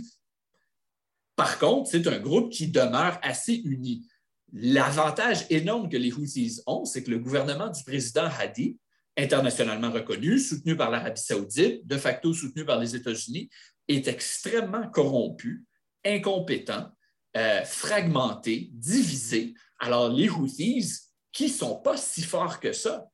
Par 1.36 1.58
contre, 1.58 1.90
c'est 1.90 2.06
un 2.06 2.18
groupe 2.18 2.50
qui 2.50 2.68
demeure 2.68 3.18
assez 3.22 3.54
uni. 3.64 4.06
L'avantage 4.52 5.46
énorme 5.48 5.88
que 5.88 5.96
les 5.96 6.12
Houthis 6.12 6.60
ont, 6.66 6.84
c'est 6.84 7.02
que 7.02 7.10
le 7.10 7.18
gouvernement 7.18 7.70
du 7.70 7.82
président 7.84 8.28
Hadi 8.38 8.78
internationalement 9.16 9.90
reconnu, 9.90 10.38
soutenu 10.38 10.76
par 10.76 10.90
l'Arabie 10.90 11.20
saoudite, 11.20 11.86
de 11.86 11.96
facto 11.98 12.32
soutenu 12.32 12.64
par 12.64 12.78
les 12.78 12.96
États-Unis, 12.96 13.50
est 13.88 14.08
extrêmement 14.08 14.88
corrompu, 14.88 15.66
incompétent, 16.04 16.88
euh, 17.36 17.62
fragmenté, 17.64 18.70
divisé. 18.72 19.54
Alors, 19.78 20.10
les 20.10 20.28
Houthis, 20.28 21.10
qui 21.30 21.44
ne 21.44 21.50
sont 21.50 21.76
pas 21.76 21.96
si 21.96 22.22
forts 22.22 22.60
que 22.60 22.72
ça 22.72 23.06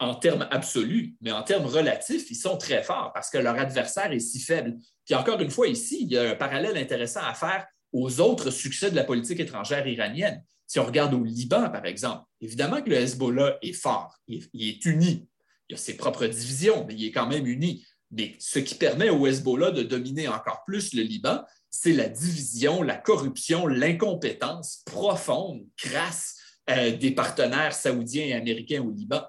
en 0.00 0.14
termes 0.14 0.48
absolus, 0.50 1.14
mais 1.20 1.30
en 1.30 1.42
termes 1.42 1.66
relatifs, 1.66 2.30
ils 2.30 2.36
sont 2.36 2.56
très 2.56 2.82
forts 2.82 3.12
parce 3.12 3.28
que 3.28 3.36
leur 3.36 3.58
adversaire 3.58 4.10
est 4.10 4.20
si 4.20 4.40
faible. 4.40 4.78
Puis 5.04 5.14
encore 5.14 5.40
une 5.40 5.50
fois, 5.50 5.68
ici, 5.68 5.98
il 6.00 6.12
y 6.12 6.18
a 6.18 6.30
un 6.30 6.34
parallèle 6.34 6.78
intéressant 6.78 7.20
à 7.22 7.34
faire 7.34 7.66
aux 7.92 8.20
autres 8.20 8.50
succès 8.50 8.90
de 8.90 8.96
la 8.96 9.04
politique 9.04 9.40
étrangère 9.40 9.86
iranienne. 9.86 10.42
Si 10.66 10.78
on 10.78 10.86
regarde 10.86 11.12
au 11.12 11.22
Liban, 11.22 11.68
par 11.68 11.84
exemple, 11.84 12.24
évidemment 12.40 12.80
que 12.80 12.88
le 12.88 12.96
Hezbollah 12.96 13.58
est 13.60 13.74
fort, 13.74 14.16
il, 14.26 14.48
est 14.54 14.84
uni. 14.86 15.28
Il 15.68 15.74
a 15.74 15.76
ses 15.76 15.96
propres 15.96 16.26
divisions, 16.26 16.84
mais 16.86 16.94
il 16.94 17.06
est 17.06 17.12
quand 17.12 17.26
même 17.26 17.46
uni. 17.46 17.84
Mais 18.10 18.36
ce 18.38 18.58
qui 18.58 18.76
permet 18.76 19.10
au 19.10 19.26
Hezbollah 19.26 19.70
de 19.70 19.82
dominer 19.82 20.28
encore 20.28 20.64
plus 20.64 20.94
le 20.94 21.02
Liban, 21.02 21.42
c'est 21.68 21.92
la 21.92 22.08
division, 22.08 22.82
la 22.82 22.96
corruption, 22.96 23.66
l'incompétence 23.66 24.82
profonde, 24.86 25.62
crasse 25.76 26.36
euh, 26.70 26.96
des 26.96 27.10
partenaires 27.10 27.74
saoudiens 27.74 28.24
et 28.24 28.32
américains 28.32 28.82
au 28.82 28.90
Liban. 28.90 29.22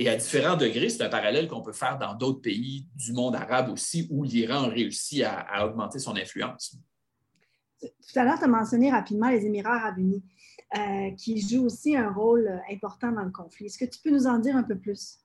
Et 0.00 0.08
à 0.08 0.16
différents 0.16 0.56
degrés, 0.56 0.88
c'est 0.88 1.02
un 1.02 1.08
parallèle 1.08 1.48
qu'on 1.48 1.60
peut 1.60 1.72
faire 1.72 1.98
dans 1.98 2.14
d'autres 2.14 2.40
pays 2.40 2.86
du 2.94 3.12
monde 3.12 3.34
arabe 3.34 3.68
aussi, 3.68 4.06
où 4.10 4.22
l'Iran 4.22 4.62
a 4.62 4.68
réussi 4.68 5.22
à, 5.24 5.40
à, 5.40 5.66
augmenter 5.66 5.98
son 5.98 6.16
influence. 6.16 6.76
Tout 7.80 8.18
à 8.18 8.24
l'heure, 8.24 8.38
tu 8.38 8.44
as 8.44 8.48
mentionné 8.48 8.90
rapidement 8.90 9.28
les 9.28 9.44
Émirats 9.44 9.74
arabes 9.74 9.98
unis. 9.98 10.22
Euh, 10.76 11.12
qui 11.16 11.40
joue 11.40 11.64
aussi 11.64 11.96
un 11.96 12.12
rôle 12.12 12.46
euh, 12.46 12.74
important 12.74 13.10
dans 13.10 13.22
le 13.22 13.30
conflit. 13.30 13.66
Est-ce 13.66 13.78
que 13.78 13.86
tu 13.86 14.00
peux 14.04 14.10
nous 14.10 14.26
en 14.26 14.38
dire 14.38 14.54
un 14.54 14.62
peu 14.62 14.78
plus? 14.78 15.16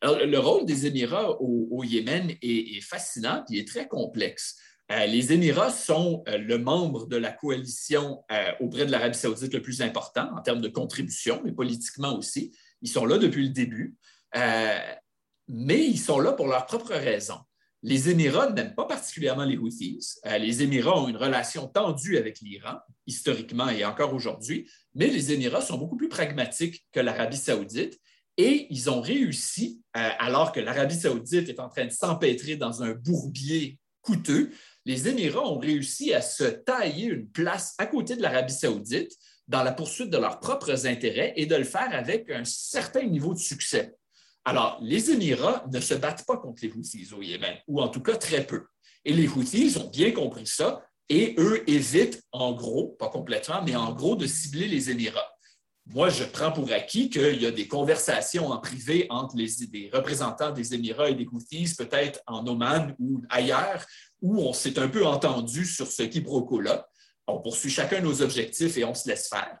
Alors, 0.00 0.18
le 0.18 0.38
rôle 0.40 0.66
des 0.66 0.84
Émirats 0.84 1.40
au, 1.40 1.84
Yémen 1.84 2.32
est, 2.42 2.80
fascinant 2.80 3.44
et 3.50 3.60
est 3.60 3.68
très 3.68 3.86
complexe. 3.86 4.58
Euh, 4.90 5.06
les 5.06 5.32
Émirats 5.32 5.70
sont 5.70 6.24
le 6.26 6.56
membre 6.56 7.06
de 7.06 7.16
la 7.16 7.30
coalition 7.30 8.24
auprès 8.58 8.84
de 8.84 8.90
l'Arabie 8.90 9.16
saoudite 9.16 9.54
le 9.54 9.62
plus 9.62 9.80
important 9.80 10.28
en 10.36 10.42
termes 10.42 10.60
de 10.60 10.68
contribution, 10.68 11.40
mais 11.44 11.52
politiquement 11.52 12.18
aussi. 12.18 12.52
Ils 12.82 12.90
sont 12.90 13.06
là 13.06 13.18
depuis 13.18 13.44
le 13.44 13.48
début, 13.48 13.96
mais 15.48 15.84
ils 15.86 15.98
sont 15.98 16.20
là 16.20 16.32
pour 16.32 16.46
leurs 16.46 16.66
propres 16.66 16.94
raisons. 16.94 17.40
Les 17.84 18.10
Émirats 18.10 18.50
n'aiment 18.52 18.76
pas 18.76 18.86
particulièrement 18.86 19.44
les 19.44 19.56
Houthis. 19.56 20.14
Euh, 20.26 20.38
les 20.38 20.62
Émirats 20.62 21.02
ont 21.02 21.08
une 21.08 21.16
relation 21.16 21.66
tendue 21.66 22.16
avec 22.16 22.38
l'Iran, 22.40 22.78
historiquement 23.08 23.68
et 23.68 23.84
encore 23.84 24.14
aujourd'hui, 24.14 24.70
mais 24.94 25.08
les 25.08 25.32
Émirats 25.32 25.62
sont 25.62 25.78
beaucoup 25.78 25.96
plus 25.96 26.08
pragmatiques 26.08 26.86
que 26.92 27.00
l'Arabie 27.00 27.36
saoudite 27.36 28.00
et 28.36 28.68
ils 28.70 28.88
ont 28.88 29.00
réussi, 29.00 29.82
euh, 29.96 30.10
alors 30.20 30.52
que 30.52 30.60
l'Arabie 30.60 30.94
saoudite 30.94 31.48
est 31.48 31.58
en 31.58 31.68
train 31.68 31.86
de 31.86 31.90
s'empêtrer 31.90 32.54
dans 32.54 32.84
un 32.84 32.92
bourbier 32.92 33.78
coûteux, 34.00 34.50
les 34.84 35.08
Émirats 35.08 35.46
ont 35.46 35.58
réussi 35.58 36.14
à 36.14 36.22
se 36.22 36.44
tailler 36.44 37.06
une 37.06 37.28
place 37.28 37.74
à 37.78 37.86
côté 37.86 38.14
de 38.14 38.22
l'Arabie 38.22 38.52
saoudite 38.52 39.12
dans 39.48 39.62
la 39.62 39.72
poursuite 39.72 40.10
de 40.10 40.18
leurs 40.18 40.40
propres 40.40 40.86
intérêts 40.86 41.32
et 41.36 41.46
de 41.46 41.56
le 41.56 41.64
faire 41.64 41.88
avec 41.92 42.30
un 42.30 42.44
certain 42.44 43.04
niveau 43.04 43.34
de 43.34 43.38
succès. 43.38 43.94
Alors, 44.44 44.78
les 44.82 45.10
Émirats 45.10 45.64
ne 45.72 45.80
se 45.80 45.94
battent 45.94 46.26
pas 46.26 46.36
contre 46.36 46.62
les 46.64 46.72
Houthis 46.72 47.12
au 47.16 47.22
Yémen, 47.22 47.56
ou 47.68 47.80
en 47.80 47.88
tout 47.88 48.02
cas 48.02 48.16
très 48.16 48.44
peu. 48.44 48.64
Et 49.04 49.12
les 49.12 49.28
Houthis 49.28 49.76
ont 49.76 49.88
bien 49.88 50.10
compris 50.12 50.46
ça 50.46 50.82
et 51.08 51.34
eux 51.38 51.68
évitent, 51.68 52.22
en 52.32 52.52
gros, 52.52 52.96
pas 52.98 53.08
complètement, 53.08 53.62
mais 53.62 53.76
en 53.76 53.92
gros, 53.92 54.16
de 54.16 54.26
cibler 54.26 54.66
les 54.66 54.90
Émirats. 54.90 55.28
Moi, 55.86 56.08
je 56.08 56.24
prends 56.24 56.52
pour 56.52 56.72
acquis 56.72 57.10
qu'il 57.10 57.42
y 57.42 57.46
a 57.46 57.50
des 57.50 57.66
conversations 57.66 58.48
en 58.48 58.58
privé 58.58 59.06
entre 59.10 59.36
les, 59.36 59.90
représentants 59.92 60.52
des 60.52 60.74
Émirats 60.74 61.10
et 61.10 61.14
des 61.14 61.26
Houthis, 61.26 61.74
peut-être 61.76 62.20
en 62.26 62.46
Oman 62.46 62.94
ou 62.98 63.20
ailleurs, 63.28 63.84
où 64.20 64.40
on 64.40 64.52
s'est 64.52 64.78
un 64.78 64.88
peu 64.88 65.04
entendu 65.04 65.66
sur 65.66 65.88
ce 65.88 66.04
quiproquo-là. 66.04 66.88
On 67.26 67.40
poursuit 67.40 67.70
chacun 67.70 68.00
nos 68.00 68.22
objectifs 68.22 68.76
et 68.76 68.84
on 68.84 68.94
se 68.94 69.08
laisse 69.08 69.28
faire. 69.28 69.58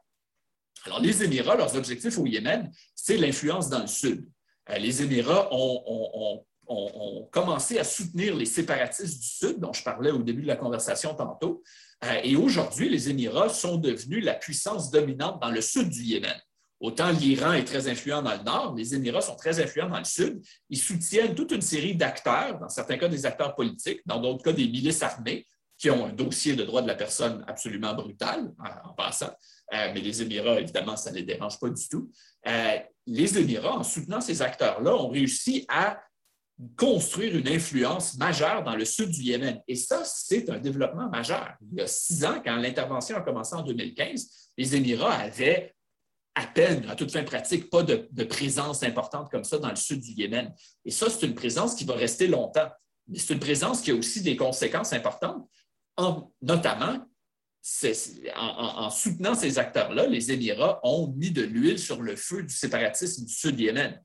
Alors, 0.84 1.00
les 1.00 1.22
Émirats, 1.22 1.56
leurs 1.56 1.76
objectifs 1.76 2.18
au 2.18 2.26
Yémen, 2.26 2.70
c'est 2.94 3.16
l'influence 3.16 3.68
dans 3.68 3.80
le 3.80 3.86
Sud. 3.86 4.28
Euh, 4.70 4.78
les 4.78 5.02
Émirats 5.02 5.48
ont, 5.52 6.44
commencé 7.30 7.78
à 7.78 7.84
soutenir 7.84 8.34
les 8.34 8.46
séparatistes 8.46 9.20
du 9.20 9.26
Sud, 9.26 9.60
dont 9.60 9.72
je 9.72 9.82
parlais 9.82 10.10
au 10.10 10.18
début 10.18 10.42
de 10.42 10.46
la 10.46 10.56
conversation 10.56 11.14
tantôt. 11.14 11.62
Euh, 12.04 12.20
et 12.24 12.34
aujourd'hui, 12.34 12.88
les 12.88 13.10
Émirats 13.10 13.48
sont 13.48 13.76
devenus 13.76 14.24
la 14.24 14.34
puissance 14.34 14.90
dominante 14.90 15.40
dans 15.40 15.50
le 15.50 15.60
sud 15.60 15.90
du 15.90 16.02
Yémen. 16.02 16.40
Autant 16.80 17.10
l'Iran 17.10 17.52
est 17.52 17.64
très 17.64 17.88
influent 17.88 18.22
dans 18.22 18.36
le 18.36 18.42
nord, 18.42 18.74
les 18.74 18.94
Émirats 18.94 19.20
sont 19.20 19.36
très 19.36 19.60
influents 19.62 19.88
dans 19.88 19.98
le 19.98 20.04
sud. 20.04 20.42
Ils 20.68 20.78
soutiennent 20.78 21.34
toute 21.34 21.52
une 21.52 21.62
série 21.62 21.94
d'acteurs, 21.94 22.58
dans 22.58 22.68
certains 22.68 22.98
cas 22.98 23.08
des 23.08 23.24
acteurs 23.24 23.54
politiques, 23.54 24.00
dans 24.04 24.20
d'autres 24.20 24.42
cas 24.42 24.52
des 24.52 24.66
milices 24.66 25.02
armées, 25.02 25.46
qui 25.82 25.90
ont 25.90 26.06
un 26.06 26.12
dossier 26.12 26.54
de 26.54 26.62
droit 26.62 26.80
de 26.80 26.86
la 26.86 26.94
personne 26.94 27.44
absolument 27.48 27.92
brutal, 27.92 28.54
en 28.84 28.92
passant. 28.92 29.34
Euh, 29.74 29.90
mais 29.92 30.00
les 30.00 30.22
Émirats, 30.22 30.60
évidemment, 30.60 30.96
ça 30.96 31.10
ne 31.10 31.16
les 31.16 31.24
dérange 31.24 31.58
pas 31.58 31.68
du 31.70 31.88
tout. 31.88 32.08
Euh, 32.46 32.78
les 33.04 33.36
Émirats, 33.36 33.78
en 33.78 33.82
soutenant 33.82 34.20
ces 34.20 34.42
acteurs-là, 34.42 34.94
ont 34.94 35.08
réussi 35.08 35.66
à 35.68 36.00
construire 36.76 37.36
une 37.36 37.48
influence 37.48 38.16
majeure 38.16 38.62
dans 38.62 38.76
le 38.76 38.84
sud 38.84 39.10
du 39.10 39.22
Yémen. 39.22 39.60
Et 39.66 39.74
ça, 39.74 40.04
c'est 40.04 40.48
un 40.50 40.58
développement 40.60 41.08
majeur. 41.08 41.56
Il 41.72 41.78
y 41.78 41.80
a 41.80 41.88
six 41.88 42.24
ans, 42.24 42.40
quand 42.44 42.54
l'intervention 42.54 43.16
a 43.16 43.22
commencé 43.22 43.56
en 43.56 43.62
2015, 43.62 44.52
les 44.56 44.76
Émirats 44.76 45.14
avaient 45.14 45.74
à 46.36 46.46
peine, 46.46 46.88
à 46.88 46.94
toute 46.94 47.10
fin 47.10 47.24
pratique, 47.24 47.70
pas 47.70 47.82
de, 47.82 48.08
de, 48.08 48.22
présence 48.22 48.84
importante 48.84 49.32
comme 49.32 49.42
ça 49.42 49.58
dans 49.58 49.70
le 49.70 49.76
sud 49.76 49.98
du 49.98 50.12
Yémen. 50.12 50.54
Et 50.84 50.92
ça, 50.92 51.10
c'est 51.10 51.26
une 51.26 51.34
présence 51.34 51.74
qui 51.74 51.84
va 51.84 51.94
rester 51.94 52.28
longtemps. 52.28 52.68
Mais 53.08 53.18
c'est 53.18 53.34
une 53.34 53.40
présence 53.40 53.80
qui 53.80 53.90
a 53.90 53.94
aussi 53.96 54.22
des 54.22 54.36
conséquences 54.36 54.92
importantes, 54.92 55.44
en, 55.96 56.32
notamment 56.40 56.98
en, 58.36 58.90
soutenant 58.90 59.34
ces 59.34 59.58
acteurs-là, 59.58 60.06
les 60.06 60.32
Émirats 60.32 60.80
ont 60.82 61.12
mis 61.16 61.30
de 61.30 61.42
l'huile 61.42 61.78
sur 61.78 62.02
le 62.02 62.16
feu 62.16 62.42
du 62.42 62.54
séparatisme 62.54 63.24
du 63.24 63.32
Sud-Yémen. 63.32 64.02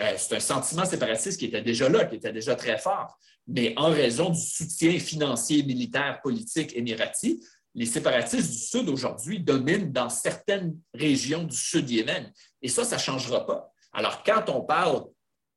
Euh, 0.00 0.14
c'est 0.18 0.36
un 0.36 0.40
sentiment 0.40 0.84
séparatiste 0.84 1.38
qui 1.38 1.46
était 1.46 1.62
déjà 1.62 1.88
là, 1.88 2.04
qui 2.04 2.16
était 2.16 2.32
déjà 2.32 2.56
très 2.56 2.78
fort. 2.78 3.16
Mais 3.46 3.74
en 3.76 3.90
raison 3.90 4.30
du 4.30 4.40
soutien 4.40 4.98
financier, 4.98 5.62
militaire, 5.62 6.20
politique 6.20 6.76
émirati, 6.76 7.42
les 7.74 7.86
séparatistes 7.86 8.50
du 8.50 8.58
Sud 8.58 8.88
aujourd'hui 8.88 9.38
dominent 9.38 9.92
dans 9.92 10.08
certaines 10.08 10.76
régions 10.92 11.44
du 11.44 11.56
Sud-Yémen. 11.56 12.32
Et 12.60 12.68
ça, 12.68 12.84
ça 12.84 12.96
ne 12.96 13.00
changera 13.00 13.46
pas. 13.46 13.72
Alors, 13.92 14.24
quand 14.24 14.48
on 14.48 14.62
parle 14.62 15.04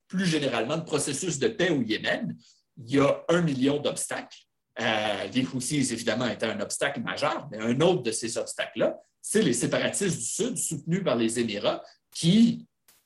plus 0.08 0.26
généralement 0.26 0.78
de 0.78 0.84
processus 0.84 1.40
de 1.40 1.48
paix 1.48 1.70
au 1.70 1.82
Yémen, 1.82 2.38
il 2.78 2.96
y 2.96 3.00
a 3.00 3.24
un 3.28 3.42
million 3.42 3.80
d'obstacles 3.80 4.49
euh, 4.80 5.28
les 5.34 5.46
Houthis, 5.46 5.92
évidemment, 5.92 6.28
étaient 6.28 6.46
un 6.46 6.60
obstacle 6.60 7.02
majeur, 7.02 7.48
mais 7.52 7.60
un 7.60 7.80
autre 7.82 8.04
de 8.04 8.12
ces 8.12 8.38
obstacles-là, 8.38 8.98
c'est 9.22 9.42
les 9.42 9.54
séparatistes 9.54 10.18
du 10.18 10.24
Sud 10.24 10.58
soutenus 10.58 11.04
par 11.04 11.16
les 11.16 11.40
Émirats 11.40 11.84
qui, 12.12 12.66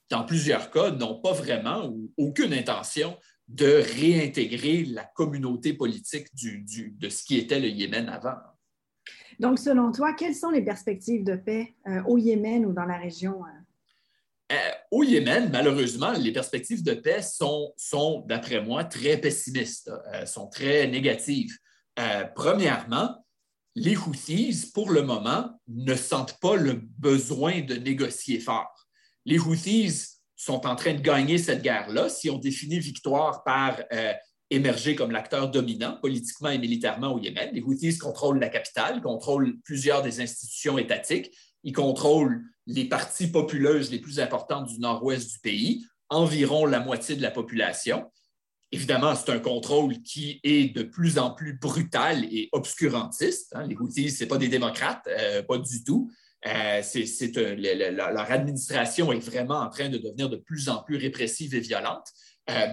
dans 0.09 0.23
plusieurs 0.23 0.69
cas, 0.71 0.91
n'ont 0.91 1.19
pas 1.19 1.33
vraiment 1.33 1.88
ou 1.88 2.12
aucune 2.17 2.53
intention 2.53 3.17
de 3.47 3.83
réintégrer 3.99 4.86
la 4.86 5.03
communauté 5.03 5.73
politique 5.73 6.27
de 6.33 7.09
ce 7.09 7.23
qui 7.23 7.38
était 7.38 7.59
le 7.59 7.67
Yémen 7.67 8.07
avant. 8.09 8.38
Donc, 9.39 9.59
selon 9.59 9.91
toi, 9.91 10.13
quelles 10.13 10.36
sont 10.36 10.51
les 10.51 10.62
perspectives 10.62 11.23
de 11.23 11.36
paix 11.36 11.75
euh, 11.88 12.01
au 12.07 12.17
Yémen 12.17 12.65
ou 12.65 12.73
dans 12.73 12.86
la 12.86 12.97
région? 12.97 13.43
Euh? 13.43 13.62
Au 14.92 15.04
Yémen, 15.04 15.50
malheureusement, 15.52 16.12
les 16.12 16.32
perspectives 16.32 16.84
de 16.84 16.94
paix 16.94 17.22
sont, 17.22 17.74
d'après 18.28 18.62
moi, 18.62 18.84
très 18.84 19.18
pessimistes, 19.18 19.92
sont 20.26 20.48
très 20.48 20.88
négatives. 20.88 21.58
Euh, 22.00 22.26
premièrement, 22.36 23.24
les 23.76 23.98
Houthis, 23.98 24.72
pour 24.74 24.92
le 24.92 25.02
moment, 25.02 25.50
ne 25.68 25.96
sentent 25.96 26.39
pas 26.39 26.56
le 26.56 26.74
besoin 26.74 27.62
de 27.62 27.76
négocier 27.76 28.39
fort. 28.39 28.88
Les 29.26 29.39
Houthis 29.39 30.20
sont 30.36 30.66
en 30.66 30.76
train 30.76 30.94
de 30.94 31.02
gagner 31.02 31.38
cette 31.38 31.62
guerre-là. 31.62 32.10
Si 32.10 32.30
on 32.30 32.38
définit 32.38 32.80
victoire 32.80 33.44
par 33.44 33.80
euh, 33.94 34.13
émerger 34.50 34.96
comme 34.96 35.12
l'acteur 35.12 35.50
dominant 35.50 35.98
politiquement 36.02 36.50
et 36.50 36.58
militairement 36.58 37.13
au 37.13 37.20
Yémen, 37.20 37.50
les 37.54 37.62
Houthis 37.62 37.98
contrôlent 37.98 38.39
la 38.39 38.50
capitale, 38.50 39.02
contrôlent 39.02 39.60
plusieurs 39.63 40.02
des 40.02 40.22
institutions 40.22 40.78
étatiques, 40.78 41.32
ils 41.63 41.74
contrôlent 41.74 42.44
les 42.65 42.86
parties 42.86 43.28
populeuses 43.28 43.91
les 43.91 43.99
plus 43.99 44.19
importantes 44.19 44.67
du 44.67 44.80
nord-ouest 44.80 45.30
du 45.30 45.39
pays, 45.39 45.86
environ 46.10 46.65
la 46.65 46.80
moitié 46.80 47.15
de 47.15 47.21
la 47.21 47.32
population. 47.32 48.06
Évidemment, 48.71 49.15
c'est 49.15 49.32
un 49.32 49.39
contrôle 49.39 50.02
qui 50.02 50.39
est 50.43 50.76
de 50.76 50.82
plus 50.82 51.19
en 51.19 51.32
plus 51.32 51.54
brutal 51.54 52.26
et 52.26 52.49
obscurantiste. 52.54 53.54
Hein. 53.56 53.67
Les 53.67 53.76
Houthis, 53.76 54.10
ce 54.10 54.26
pas 54.26 54.38
des 54.38 54.47
démocrates, 54.47 55.08
euh, 55.08 55.43
pas 55.43 55.60
du 55.60 55.84
tout. 55.84 56.10
Euh, 56.47 56.82
euh, 56.97 57.91
leur 57.91 58.32
administration 58.32 59.13
est 59.13 59.19
vraiment 59.19 59.60
en 59.60 59.69
train 59.69 59.89
de 59.89 59.99
devenir 59.99 60.28
de 60.28 60.38
plus 60.38 60.69
en 60.69 60.82
plus 60.82 60.97
répressive 60.97 61.54
et 61.54 61.60
violente, 61.60 62.08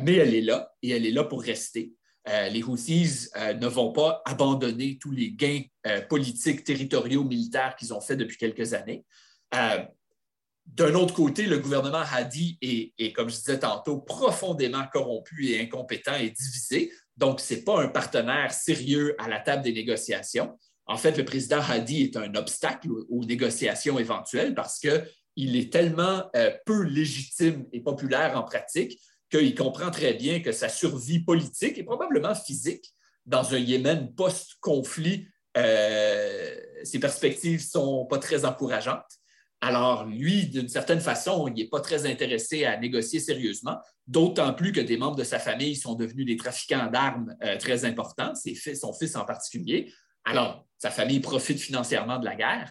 mais 0.02 0.14
elle 0.14 0.34
est 0.34 0.40
là 0.40 0.72
et 0.82 0.90
elle 0.90 1.06
est 1.06 1.12
là 1.12 1.22
pour 1.22 1.42
rester. 1.42 1.92
les 2.26 2.62
Houthis 2.64 3.28
ne 3.60 3.66
vont 3.68 3.92
pas 3.92 4.22
abandonner 4.24 4.98
tous 5.00 5.12
les 5.12 5.30
gains 5.30 5.62
politiques, 6.08 6.64
territoriaux, 6.64 7.22
militaires 7.22 7.76
qu'ils 7.76 7.94
ont 7.94 8.00
faits 8.00 8.18
depuis 8.18 8.38
quelques 8.38 8.74
années. 8.74 9.04
D'un 9.52 10.94
autre 10.94 11.14
côté, 11.14 11.46
le 11.46 11.58
gouvernement 11.58 12.02
Hadi 12.12 12.58
est, 12.62 13.12
comme 13.12 13.28
je 13.28 13.36
disais 13.36 13.58
tantôt, 13.58 13.98
profondément 13.98 14.84
corrompu 14.92 15.48
et 15.48 15.60
incompétent 15.60 16.14
et 16.14 16.30
divisé. 16.30 16.92
Donc, 17.16 17.40
ce 17.40 17.54
n'est 17.54 17.62
pas 17.62 17.82
un 17.82 17.88
partenaire 17.88 18.52
sérieux 18.52 19.16
à 19.18 19.28
la 19.28 19.40
table 19.40 19.62
des 19.62 19.72
négociations. 19.72 20.56
En 20.86 20.96
fait, 20.96 21.16
le 21.16 21.24
président 21.24 21.60
Hadi 21.60 22.02
est 22.04 22.16
un 22.16 22.34
obstacle 22.34 22.88
aux 23.08 23.24
négociations 23.24 23.98
éventuelles 23.98 24.54
parce 24.54 24.78
qu'il 24.78 25.56
est 25.56 25.72
tellement 25.72 26.24
euh, 26.36 26.50
peu 26.64 26.82
légitime 26.82 27.66
et 27.72 27.80
populaire 27.80 28.36
en 28.36 28.42
pratique 28.42 29.00
qu'il 29.30 29.54
comprend 29.54 29.90
très 29.90 30.14
bien 30.14 30.40
que 30.40 30.52
sa 30.52 30.68
survie 30.68 31.20
politique 31.20 31.78
et 31.78 31.84
probablement 31.84 32.34
physique 32.34 32.92
dans 33.26 33.54
un 33.54 33.58
Yémen 33.58 34.12
post-conflit, 34.14 35.28
euh, 35.56 36.56
ses 36.82 36.98
perspectives 36.98 37.60
ne 37.60 37.64
sont 37.64 38.06
pas 38.06 38.18
très 38.18 38.44
encourageantes. 38.44 39.19
Alors, 39.62 40.06
lui, 40.06 40.46
d'une 40.46 40.68
certaine 40.68 41.00
façon, 41.00 41.46
il 41.48 41.54
n'est 41.54 41.68
pas 41.68 41.80
très 41.80 42.06
intéressé 42.06 42.64
à 42.64 42.78
négocier 42.78 43.20
sérieusement, 43.20 43.78
d'autant 44.06 44.54
plus 44.54 44.72
que 44.72 44.80
des 44.80 44.96
membres 44.96 45.16
de 45.16 45.24
sa 45.24 45.38
famille 45.38 45.76
sont 45.76 45.94
devenus 45.94 46.24
des 46.24 46.36
trafiquants 46.36 46.90
d'armes 46.90 47.36
euh, 47.44 47.58
très 47.58 47.84
importants, 47.84 48.32
son 48.34 48.92
fils 48.94 49.16
en 49.16 49.26
particulier. 49.26 49.92
Alors, 50.24 50.66
sa 50.78 50.90
famille 50.90 51.20
profite 51.20 51.60
financièrement 51.60 52.18
de 52.18 52.24
la 52.24 52.36
guerre. 52.36 52.70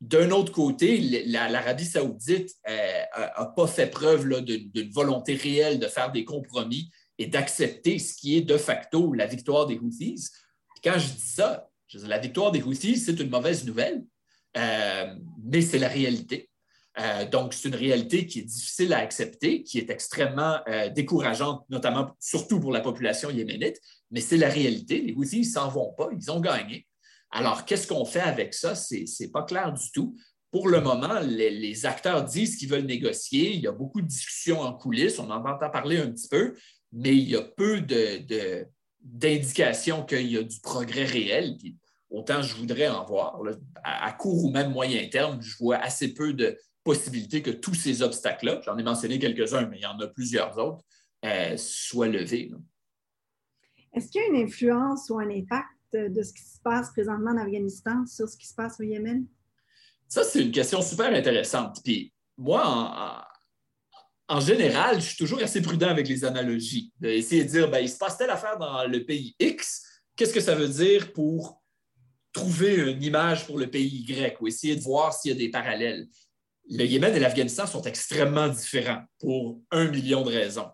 D'un 0.00 0.30
autre 0.30 0.50
côté, 0.50 0.98
l'Arabie 1.26 1.84
saoudite 1.84 2.50
n'a 2.66 3.42
euh, 3.42 3.44
pas 3.54 3.66
fait 3.66 3.86
preuve 3.86 4.42
d'une 4.42 4.90
volonté 4.90 5.34
réelle 5.34 5.78
de 5.78 5.86
faire 5.86 6.10
des 6.10 6.24
compromis 6.24 6.90
et 7.18 7.26
d'accepter 7.26 7.98
ce 7.98 8.14
qui 8.14 8.36
est 8.36 8.40
de 8.40 8.56
facto 8.56 9.12
la 9.12 9.26
victoire 9.26 9.66
des 9.66 9.78
Houthis. 9.78 10.30
Quand 10.82 10.98
je 10.98 11.12
dis 11.12 11.20
ça, 11.20 11.68
la 11.92 12.18
victoire 12.18 12.50
des 12.50 12.62
Houthis, 12.62 12.96
c'est 12.96 13.20
une 13.20 13.28
mauvaise 13.28 13.64
nouvelle 13.66 14.04
euh, 14.56 15.14
mais 15.44 15.62
c'est 15.62 15.78
la 15.78 15.88
réalité. 15.88 16.50
Euh, 16.98 17.24
donc, 17.28 17.54
c'est 17.54 17.68
une 17.68 17.76
réalité 17.76 18.26
qui 18.26 18.40
est 18.40 18.44
difficile 18.44 18.92
à 18.92 18.98
accepter, 18.98 19.62
qui 19.62 19.78
est 19.78 19.90
extrêmement 19.90 20.58
euh, 20.68 20.88
décourageante, 20.90 21.64
notamment, 21.70 22.10
surtout 22.18 22.58
pour 22.60 22.72
la 22.72 22.80
population 22.80 23.30
yéménite, 23.30 23.80
mais 24.10 24.20
c'est 24.20 24.36
la 24.36 24.48
réalité. 24.48 25.00
Les 25.00 25.14
Houthis, 25.14 25.38
ils 25.38 25.44
s'en 25.44 25.68
vont 25.68 25.92
pas, 25.96 26.08
ils 26.12 26.30
ont 26.30 26.40
gagné. 26.40 26.86
Alors, 27.30 27.64
qu'est-ce 27.64 27.86
qu'on 27.86 28.04
fait 28.04 28.20
avec 28.20 28.54
ça? 28.54 28.74
Ce 28.74 28.94
n'est 28.94 29.30
pas 29.30 29.44
clair 29.44 29.72
du 29.72 29.90
tout. 29.92 30.16
Pour 30.50 30.68
le 30.68 30.80
moment, 30.80 31.20
les, 31.20 31.86
acteurs 31.86 32.24
disent 32.24 32.56
qu'ils 32.56 32.68
veulent 32.68 32.86
négocier. 32.86 33.54
Il 33.54 33.60
y 33.60 33.68
a 33.68 33.72
beaucoup 33.72 34.00
de 34.00 34.08
discussions 34.08 34.60
en 34.60 34.74
coulisses. 34.74 35.20
On 35.20 35.30
en 35.30 35.44
entend 35.46 35.70
parler 35.70 35.98
un 35.98 36.10
petit 36.10 36.26
peu, 36.28 36.56
mais 36.92 37.16
il 37.16 37.30
y 37.30 37.36
a 37.36 37.42
peu 37.42 37.80
d'indications 39.00 40.04
qu'il 40.04 40.26
y 40.26 40.36
a 40.36 40.42
du 40.42 40.58
progrès 40.60 41.04
réel 41.04 41.56
autant 42.10 42.42
je 42.42 42.54
voudrais 42.56 42.88
en 42.88 43.04
voir. 43.04 43.40
À, 43.82 44.12
court 44.12 44.44
ou 44.44 44.50
même 44.50 44.72
moyen 44.72 45.08
terme, 45.08 45.40
je 45.40 45.56
vois 45.56 45.76
assez 45.76 46.12
peu 46.12 46.32
de 46.32 46.58
possibilités 46.84 47.42
que 47.42 47.50
tous 47.50 47.74
ces 47.74 48.02
obstacles-là, 48.02 48.60
j'en 48.64 48.76
ai 48.78 48.82
mentionné 48.82 49.18
quelques-uns, 49.18 49.66
mais 49.66 49.78
il 49.78 49.82
y 49.82 49.86
en 49.86 49.98
a 49.98 50.08
plusieurs 50.08 50.58
autres, 50.58 50.84
euh, 51.24 51.56
soient 51.56 52.08
levés. 52.08 52.50
Est-ce 53.92 54.08
qu'il 54.10 54.20
y 54.20 54.24
a 54.24 54.28
une 54.28 54.46
influence 54.46 55.10
ou 55.10 55.18
un 55.18 55.28
impact 55.30 55.68
de 55.92 56.22
ce 56.22 56.32
qui 56.32 56.42
se 56.42 56.60
passe 56.62 56.90
présentement 56.90 57.32
en 57.32 57.38
Afghanistan 57.38 58.06
sur 58.06 58.28
ce 58.28 58.36
qui 58.36 58.46
se 58.46 58.54
passe 58.54 58.78
au 58.80 58.84
Yémen? 58.84 59.26
Ça, 60.08 60.24
c'est 60.24 60.42
une 60.42 60.52
question 60.52 60.82
super 60.82 61.12
intéressante. 61.14 61.80
Puis 61.84 62.12
moi, 62.36 63.24
en, 64.28 64.40
général, 64.40 65.00
je 65.00 65.06
suis 65.06 65.16
toujours 65.16 65.42
assez 65.42 65.60
prudent 65.60 65.88
avec 65.88 66.08
les 66.08 66.24
analogies. 66.24 66.92
D'essayer 66.98 67.44
de 67.44 67.50
dire, 67.50 67.70
ben, 67.70 67.78
il 67.78 67.88
se 67.88 67.98
passe 67.98 68.16
telle 68.16 68.30
affaire 68.30 68.58
dans 68.58 68.86
le 68.86 69.04
pays 69.04 69.34
X, 69.38 69.84
qu'est-ce 70.16 70.32
que 70.32 70.40
ça 70.40 70.54
veut 70.54 70.68
dire 70.68 71.12
pour 71.12 71.59
trouver 72.32 72.76
une 72.76 73.02
image 73.02 73.46
pour 73.46 73.58
le 73.58 73.68
pays 73.68 74.04
Y 74.08 74.36
ou 74.40 74.48
essayer 74.48 74.76
de 74.76 74.82
voir 74.82 75.12
s'il 75.12 75.32
y 75.32 75.34
a 75.34 75.38
des 75.38 75.50
parallèles. 75.50 76.08
Le 76.68 76.84
Yémen 76.84 77.14
et 77.14 77.18
l'Afghanistan 77.18 77.66
sont 77.66 77.82
extrêmement 77.82 78.48
différents 78.48 79.02
pour 79.18 79.60
un 79.70 79.88
million 79.88 80.22
de 80.22 80.30
raisons. 80.30 80.68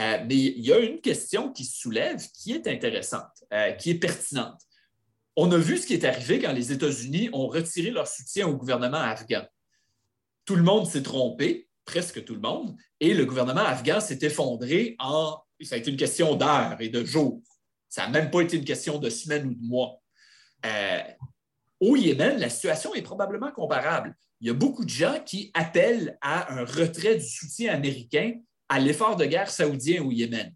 Euh, 0.00 0.24
mais 0.26 0.36
il 0.36 0.64
y 0.64 0.72
a 0.72 0.78
une 0.78 1.00
question 1.00 1.52
qui 1.52 1.64
se 1.64 1.78
soulève 1.78 2.26
qui 2.32 2.52
est 2.52 2.66
intéressante, 2.66 3.44
euh, 3.52 3.72
qui 3.72 3.90
est 3.90 3.96
pertinente. 3.96 4.60
On 5.36 5.50
a 5.52 5.58
vu 5.58 5.76
ce 5.76 5.86
qui 5.86 5.94
est 5.94 6.04
arrivé 6.04 6.38
quand 6.38 6.52
les 6.52 6.72
États-Unis 6.72 7.28
ont 7.32 7.46
retiré 7.46 7.90
leur 7.90 8.06
soutien 8.06 8.48
au 8.48 8.56
gouvernement 8.56 8.98
afghan. 8.98 9.44
Tout 10.44 10.56
le 10.56 10.62
monde 10.62 10.86
s'est 10.86 11.02
trompé, 11.02 11.68
presque 11.84 12.24
tout 12.24 12.34
le 12.34 12.40
monde, 12.40 12.74
et 13.00 13.12
le 13.12 13.26
gouvernement 13.26 13.60
afghan 13.60 14.00
s'est 14.00 14.18
effondré 14.22 14.96
en. 14.98 15.38
Ça 15.62 15.76
a 15.76 15.78
été 15.78 15.90
une 15.90 15.96
question 15.96 16.34
d'heures 16.34 16.76
et 16.80 16.88
de 16.88 17.04
jours. 17.04 17.40
Ça 17.88 18.02
n'a 18.02 18.20
même 18.20 18.30
pas 18.30 18.40
été 18.40 18.56
une 18.56 18.64
question 18.64 18.98
de 18.98 19.10
semaines 19.10 19.46
ou 19.46 19.54
de 19.54 19.64
mois. 19.64 20.01
Euh, 20.66 21.00
au 21.80 21.96
Yémen, 21.96 22.38
la 22.38 22.48
situation 22.48 22.94
est 22.94 23.02
probablement 23.02 23.50
comparable. 23.50 24.14
Il 24.40 24.46
y 24.46 24.50
a 24.50 24.54
beaucoup 24.54 24.84
de 24.84 24.90
gens 24.90 25.20
qui 25.24 25.50
appellent 25.54 26.16
à 26.20 26.52
un 26.52 26.64
retrait 26.64 27.16
du 27.16 27.26
soutien 27.26 27.72
américain 27.72 28.34
à 28.68 28.78
l'effort 28.78 29.16
de 29.16 29.24
guerre 29.24 29.50
saoudien 29.50 30.02
au 30.02 30.10
Yémen. 30.10 30.52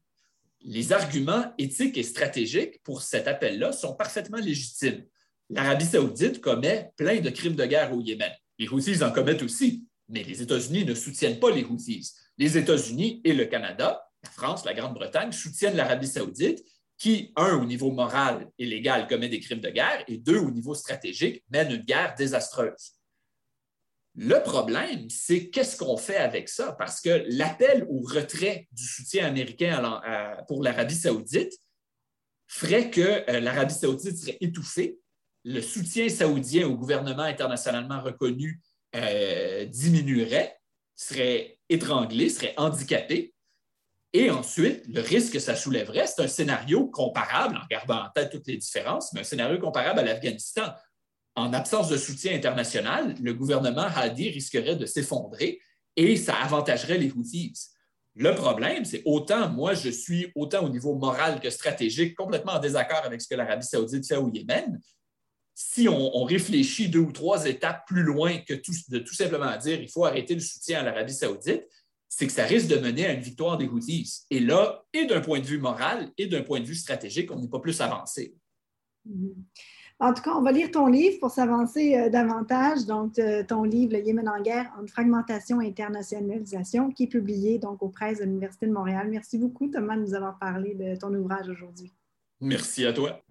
Les 0.60 0.92
arguments 0.92 1.52
éthiques 1.58 1.98
et 1.98 2.02
stratégiques 2.02 2.82
pour 2.82 3.02
cet 3.02 3.28
appel-là 3.28 3.72
sont 3.72 3.94
parfaitement 3.94 4.38
légitimes. 4.38 5.04
L'Arabie 5.50 5.84
saoudite 5.84 6.40
commet 6.40 6.90
plein 6.96 7.20
de 7.20 7.30
crimes 7.30 7.54
de 7.54 7.64
guerre 7.66 7.92
au 7.92 8.00
Yémen. 8.00 8.32
Les 8.58 8.68
Houthis 8.68 9.02
en 9.02 9.12
commettent 9.12 9.42
aussi, 9.42 9.84
mais 10.08 10.22
les 10.24 10.42
États-Unis 10.42 10.84
ne 10.84 10.94
soutiennent 10.94 11.38
pas 11.38 11.50
les 11.50 11.62
Houthis. 11.62 12.12
Les 12.38 12.58
États-Unis 12.58 13.20
et 13.24 13.32
le 13.32 13.44
Canada, 13.44 14.08
la 14.22 14.30
France, 14.30 14.64
la 14.64 14.74
Grande-Bretagne, 14.74 15.32
soutiennent 15.32 15.76
l'Arabie 15.76 16.08
saoudite 16.08 16.64
qui, 16.98 17.32
un, 17.36 17.56
au 17.56 17.64
niveau 17.64 17.90
moral 17.90 18.50
et 18.58 18.66
légal, 18.66 19.06
commet 19.06 19.28
des 19.28 19.40
crimes 19.40 19.60
de 19.60 19.70
guerre, 19.70 20.02
et 20.08 20.18
deux, 20.18 20.38
au 20.38 20.50
niveau 20.50 20.74
stratégique, 20.74 21.44
mène 21.50 21.70
une 21.70 21.82
guerre 21.82 22.14
désastreuse. 22.16 22.92
Le 24.14 24.42
problème, 24.42 25.10
c'est 25.10 25.50
qu'est-ce 25.50 25.76
qu'on 25.76 25.98
fait 25.98 26.16
avec 26.16 26.48
ça? 26.48 26.72
Parce 26.72 27.02
que 27.02 27.26
l'appel 27.28 27.86
au 27.90 28.00
retrait 28.00 28.66
du 28.72 28.84
soutien 28.84 29.26
américain 29.26 30.00
pour 30.48 30.62
l'Arabie 30.62 30.94
saoudite 30.94 31.52
ferait 32.46 32.90
que 32.90 33.28
euh, 33.30 33.40
l'Arabie 33.40 33.74
saoudite 33.74 34.16
serait 34.16 34.38
étouffée, 34.40 34.98
le 35.44 35.60
soutien 35.60 36.08
saoudien 36.08 36.66
au 36.66 36.76
gouvernement 36.76 37.22
internationalement 37.22 38.00
reconnu 38.00 38.60
euh, 38.94 39.64
diminuerait, 39.66 40.56
serait 40.94 41.58
étranglé, 41.68 42.30
serait 42.30 42.54
handicapé. 42.56 43.34
Et 44.12 44.30
ensuite, 44.30 44.82
le 44.88 45.00
risque 45.00 45.34
que 45.34 45.38
ça 45.38 45.56
soulèverait, 45.56 46.06
c'est 46.06 46.22
un 46.22 46.28
scénario 46.28 46.86
comparable, 46.86 47.56
en 47.56 47.66
gardant 47.70 48.06
en 48.06 48.10
tête 48.14 48.30
toutes 48.30 48.46
les 48.46 48.56
différences, 48.56 49.12
mais 49.12 49.20
un 49.20 49.24
scénario 49.24 49.58
comparable 49.58 50.00
à 50.00 50.02
l'Afghanistan 50.02 50.72
en 51.36 51.52
absence 51.52 51.88
de 51.88 51.98
soutien 51.98 52.34
international, 52.34 53.14
le 53.20 53.34
gouvernement 53.34 53.86
Hadi 53.94 54.30
risquerait 54.30 54.76
de 54.76 54.86
s'effondrer 54.86 55.60
et 55.94 56.16
ça 56.16 56.34
avantagerait 56.34 56.98
les 56.98 57.10
Houthis. 57.10 57.52
Le 58.14 58.34
problème, 58.34 58.86
c'est 58.86 59.02
autant 59.04 59.50
moi, 59.50 59.74
je 59.74 59.90
suis 59.90 60.32
autant 60.34 60.64
au 60.64 60.70
niveau 60.70 60.94
moral 60.94 61.38
que 61.38 61.50
stratégique 61.50 62.16
complètement 62.16 62.54
en 62.54 62.58
désaccord 62.58 63.02
avec 63.04 63.20
ce 63.20 63.28
que 63.28 63.34
l'Arabie 63.34 63.66
saoudite 63.66 64.08
fait 64.08 64.16
au 64.16 64.30
Yémen. 64.30 64.80
Si 65.54 65.88
on, 65.88 66.24
réfléchit 66.24 66.88
deux 66.88 67.00
ou 67.00 67.12
trois 67.12 67.46
étapes 67.46 67.86
plus 67.86 68.02
loin 68.02 68.38
que 68.38 68.54
de 68.88 68.98
tout 68.98 69.14
simplement 69.14 69.54
dire 69.58 69.80
il 69.80 69.90
faut 69.90 70.04
arrêter 70.04 70.34
le 70.34 70.40
soutien 70.40 70.80
à 70.80 70.82
l'Arabie 70.82 71.14
saoudite, 71.14 71.64
c'est 72.08 72.26
que 72.26 72.32
ça 72.32 72.44
risque 72.44 72.68
de 72.68 72.76
mener 72.76 73.06
à 73.06 73.12
une 73.12 73.20
victoire 73.20 73.58
des 73.58 73.66
Houthis. 73.66 74.26
Et 74.30 74.40
là, 74.40 74.84
et 74.92 75.06
d'un 75.06 75.20
point 75.20 75.40
de 75.40 75.44
vue 75.44 75.58
moral 75.58 76.10
et 76.18 76.26
d'un 76.26 76.42
point 76.42 76.60
de 76.60 76.64
vue 76.64 76.74
stratégique, 76.74 77.30
on 77.30 77.40
n'est 77.40 77.48
pas 77.48 77.60
plus 77.60 77.80
avancé. 77.80 78.34
Mm-hmm. 79.08 79.34
En 79.98 80.12
tout 80.12 80.22
cas, 80.22 80.34
on 80.34 80.42
va 80.42 80.52
lire 80.52 80.70
ton 80.70 80.88
livre 80.88 81.18
pour 81.20 81.30
s'avancer 81.30 81.96
euh, 81.96 82.10
davantage. 82.10 82.84
Donc, 82.84 83.18
euh, 83.18 83.42
ton 83.42 83.64
livre, 83.64 83.94
Le 83.94 84.04
Yémen 84.04 84.28
en 84.28 84.42
guerre, 84.42 84.70
entre 84.78 84.92
fragmentation 84.92 85.60
et 85.62 85.68
internationalisation, 85.68 86.90
qui 86.90 87.04
est 87.04 87.08
publié 87.08 87.58
donc 87.58 87.82
aux 87.82 87.88
presses 87.88 88.18
de 88.18 88.24
l'Université 88.24 88.66
de 88.66 88.72
Montréal. 88.72 89.08
Merci 89.10 89.38
beaucoup, 89.38 89.68
Thomas, 89.68 89.96
de 89.96 90.02
nous 90.02 90.14
avoir 90.14 90.38
parlé 90.38 90.74
de 90.74 90.96
ton 90.96 91.14
ouvrage 91.14 91.48
aujourd'hui. 91.48 91.92
Merci 92.40 92.84
à 92.84 92.92
toi. 92.92 93.22